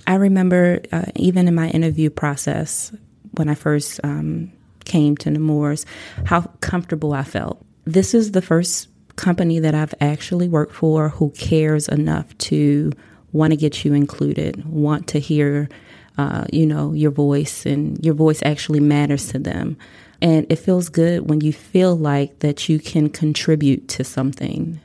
I 0.08 0.16
remember 0.16 0.82
uh, 0.92 1.06
even 1.16 1.48
in 1.48 1.56
my 1.56 1.70
interview 1.70 2.10
process 2.10 2.94
when 3.36 3.50
I 3.50 3.56
first 3.56 4.00
um, 4.04 4.52
came 4.84 5.18
to 5.18 5.32
Nemours, 5.32 5.86
how 6.26 6.42
comfortable 6.62 7.14
I 7.14 7.24
felt. 7.24 7.64
This 7.86 8.14
is 8.14 8.32
the 8.32 8.42
first 8.42 8.90
company 9.16 9.60
that 9.60 9.74
I've 9.74 9.94
actually 10.02 10.48
worked 10.48 10.74
for 10.74 11.10
who 11.10 11.32
cares 11.32 11.88
enough 11.88 12.38
to 12.40 12.92
want 13.32 13.52
to 13.52 13.58
get 13.58 13.84
you 13.84 13.94
included, 13.94 14.66
want 14.66 15.08
to 15.08 15.20
hear, 15.20 15.70
uh, 16.18 16.46
you 16.52 16.66
know, 16.66 16.94
your 16.94 17.12
voice, 17.12 17.66
and 17.66 18.04
your 18.04 18.14
voice 18.14 18.42
actually 18.44 18.80
matters 18.80 19.28
to 19.30 19.40
them. 19.40 19.78
And 20.22 20.46
it 20.50 20.58
feels 20.58 20.90
good 20.90 21.30
when 21.30 21.42
you 21.42 21.52
feel 21.52 21.96
like 21.96 22.40
that 22.40 22.70
you 22.70 22.80
can 22.80 23.10
contribute 23.10 23.88
to 23.90 24.04
something. 24.04 24.80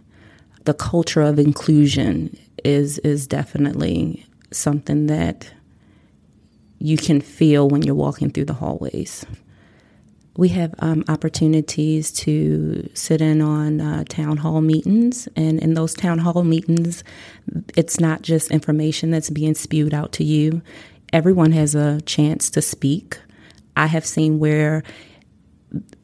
The 0.64 0.74
culture 0.74 1.22
of 1.22 1.38
inclusion 1.38 2.36
is 2.64 2.98
is 2.98 3.26
definitely 3.26 4.26
something 4.50 5.06
that 5.06 5.50
you 6.78 6.96
can 6.96 7.20
feel 7.20 7.68
when 7.68 7.82
you're 7.82 7.94
walking 7.94 8.30
through 8.30 8.46
the 8.46 8.54
hallways 8.54 9.24
we 10.36 10.48
have 10.48 10.74
um, 10.78 11.04
opportunities 11.08 12.10
to 12.10 12.88
sit 12.94 13.20
in 13.20 13.42
on 13.42 13.80
uh, 13.80 14.04
town 14.08 14.38
hall 14.38 14.60
meetings, 14.60 15.28
and 15.36 15.60
in 15.60 15.74
those 15.74 15.92
town 15.92 16.18
hall 16.18 16.44
meetings, 16.44 17.04
it's 17.76 18.00
not 18.00 18.22
just 18.22 18.50
information 18.50 19.10
that's 19.10 19.28
being 19.28 19.54
spewed 19.54 19.92
out 19.92 20.12
to 20.12 20.24
you. 20.24 20.62
Everyone 21.12 21.52
has 21.52 21.74
a 21.74 22.00
chance 22.02 22.50
to 22.50 22.62
speak. 22.62 23.18
I 23.76 23.86
have 23.86 24.06
seen 24.06 24.38
where 24.38 24.82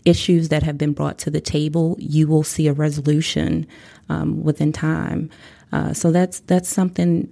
issues 0.05 0.49
that 0.49 0.63
have 0.63 0.79
been 0.79 0.93
brought 0.93 1.19
to 1.19 1.31
the 1.31 1.41
table, 1.41 1.97
you 1.99 2.29
will 2.29 2.45
see 2.45 2.69
a 2.69 2.73
resolution 2.73 3.67
um, 4.09 4.43
within 4.43 4.73
time. 4.73 5.31
Uh, 5.73 5.93
so 5.93 6.13
that's 6.13 6.41
that's 6.41 6.69
something 6.69 7.29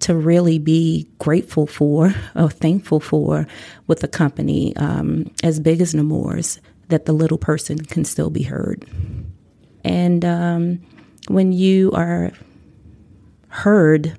to 0.00 0.14
really 0.14 0.58
be 0.58 1.06
grateful 1.18 1.66
for 1.66 2.14
or 2.34 2.48
thankful 2.48 3.00
for 3.00 3.46
with 3.86 4.02
a 4.02 4.08
company 4.08 4.74
um, 4.76 5.30
as 5.42 5.60
big 5.60 5.80
as 5.80 5.94
Nemours 5.94 6.60
that 6.88 7.04
the 7.04 7.12
little 7.12 7.38
person 7.38 7.78
can 7.78 8.04
still 8.04 8.30
be 8.30 8.42
heard. 8.42 8.84
And 9.84 10.24
um, 10.24 10.80
when 11.28 11.52
you 11.52 11.92
are 11.92 12.32
heard, 13.48 14.18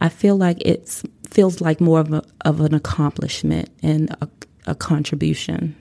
I 0.00 0.08
feel 0.08 0.36
like 0.36 0.60
it 0.60 1.02
feels 1.30 1.60
like 1.60 1.80
more 1.80 2.00
of, 2.00 2.12
a, 2.12 2.22
of 2.44 2.60
an 2.60 2.74
accomplishment 2.74 3.68
and 3.82 4.10
a, 4.20 4.28
a 4.66 4.74
contribution. 4.74 5.76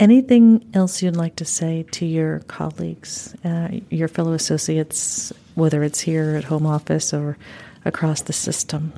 Anything 0.00 0.68
else 0.74 1.02
you'd 1.02 1.16
like 1.16 1.36
to 1.36 1.44
say 1.44 1.84
to 1.92 2.04
your 2.04 2.40
colleagues, 2.40 3.34
uh, 3.44 3.68
your 3.90 4.08
fellow 4.08 4.32
associates, 4.32 5.32
whether 5.54 5.84
it's 5.84 6.00
here 6.00 6.34
at 6.36 6.44
home 6.44 6.66
office 6.66 7.14
or 7.14 7.38
across 7.84 8.22
the 8.22 8.32
system? 8.32 8.92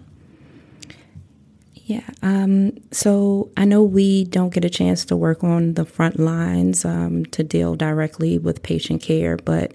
Yeah. 1.74 2.00
Um, 2.22 2.72
so 2.90 3.50
I 3.56 3.64
know 3.64 3.82
we 3.82 4.24
don't 4.24 4.52
get 4.52 4.64
a 4.64 4.70
chance 4.70 5.04
to 5.04 5.16
work 5.16 5.44
on 5.44 5.74
the 5.74 5.84
front 5.84 6.18
lines 6.18 6.84
um, 6.84 7.26
to 7.26 7.44
deal 7.44 7.76
directly 7.76 8.38
with 8.38 8.62
patient 8.62 9.02
care, 9.02 9.36
but 9.36 9.72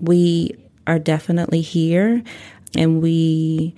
we 0.00 0.56
are 0.86 0.98
definitely 0.98 1.60
here 1.60 2.22
and 2.76 3.00
we 3.00 3.74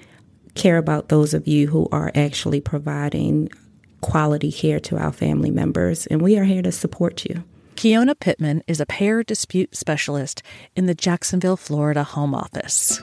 care 0.54 0.78
about 0.78 1.08
those 1.08 1.34
of 1.34 1.46
you 1.46 1.68
who 1.68 1.88
are 1.92 2.10
actually 2.14 2.60
providing 2.60 3.48
quality 4.00 4.52
care 4.52 4.80
to 4.80 4.98
our 4.98 5.12
family 5.12 5.50
members, 5.50 6.06
and 6.06 6.20
we 6.20 6.36
are 6.36 6.44
here 6.44 6.62
to 6.62 6.72
support 6.72 7.24
you. 7.24 7.44
Keona 7.76 8.18
Pittman 8.18 8.62
is 8.66 8.80
a 8.80 8.86
payer 8.86 9.22
dispute 9.22 9.74
specialist 9.74 10.42
in 10.76 10.86
the 10.86 10.94
Jacksonville, 10.94 11.56
Florida 11.56 12.04
home 12.04 12.34
office. 12.34 13.02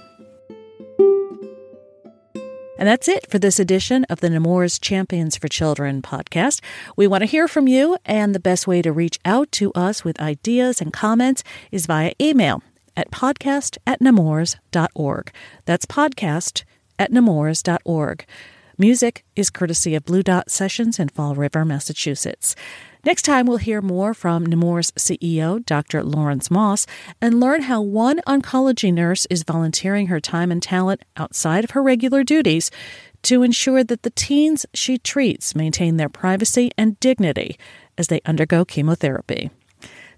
And 2.78 2.88
that's 2.88 3.10
it 3.10 3.30
for 3.30 3.40
this 3.40 3.60
edition 3.60 4.06
of 4.06 4.22
the 4.22 4.30
Nemours 4.30 4.80
Champions 4.80 5.36
for 5.36 5.50
Children 5.50 6.02
podcast. 6.02 6.62
We 6.96 7.08
want 7.08 7.24
to 7.24 7.26
hear 7.26 7.50
from 7.50 7.68
you, 7.68 7.98
and 8.06 8.34
the 8.34 8.40
best 8.40 8.68
way 8.68 8.82
to 8.82 8.94
reach 8.94 9.20
out 9.26 9.52
to 9.54 9.74
us 9.74 10.06
with 10.06 10.22
ideas 10.22 10.80
and 10.80 10.94
comments 10.94 11.44
is 11.74 11.88
via 11.88 12.14
email 12.22 12.64
at 12.96 13.12
podcast 13.12 13.78
at 13.86 14.00
nemours.org. 14.00 15.32
That's 15.66 15.86
podcast 15.86 16.64
at 17.00 17.12
nemours.org. 17.12 18.26
Music 18.78 19.26
is 19.36 19.50
courtesy 19.50 19.94
of 19.96 20.06
Blue 20.06 20.24
Dot 20.24 20.50
Sessions 20.50 21.00
in 21.00 21.10
Fall 21.10 21.36
River, 21.36 21.66
Massachusetts. 21.66 22.56
Next 23.06 23.24
time, 23.24 23.46
we'll 23.46 23.58
hear 23.58 23.82
more 23.82 24.14
from 24.14 24.46
Nemours 24.46 24.92
CEO, 24.92 25.66
Dr. 25.66 26.04
Lawrence 26.04 26.50
Moss, 26.50 26.86
and 27.22 27.40
learn 27.42 27.64
how 27.64 27.82
one 27.82 28.20
oncology 28.28 28.94
nurse 28.94 29.26
is 29.30 29.44
volunteering 29.44 30.08
her 30.08 30.22
time 30.22 30.52
and 30.52 30.64
talent 30.64 31.04
outside 31.18 31.64
of 31.64 31.72
her 31.72 31.84
regular 31.84 32.24
duties 32.24 32.72
to 33.24 33.44
ensure 33.44 33.84
that 33.84 34.04
the 34.04 34.12
teens 34.12 34.66
she 34.74 34.98
treats 34.98 35.56
maintain 35.56 35.98
their 35.98 36.10
privacy 36.10 36.72
and 36.78 37.00
dignity 37.02 37.58
as 37.98 38.08
they 38.08 38.22
undergo 38.26 38.64
chemotherapy. 38.64 39.50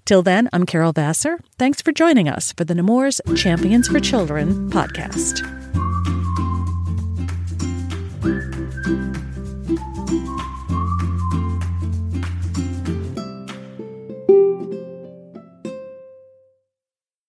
Till 0.06 0.22
then, 0.22 0.50
I'm 0.54 0.66
Carol 0.66 0.92
Vassar. 0.92 1.40
Thanks 1.58 1.82
for 1.82 1.92
joining 1.92 2.28
us 2.28 2.52
for 2.54 2.64
the 2.64 2.76
Nemours 2.76 3.22
Champions 3.36 3.88
for 3.88 4.00
Children 4.00 4.70
podcast. 4.70 5.48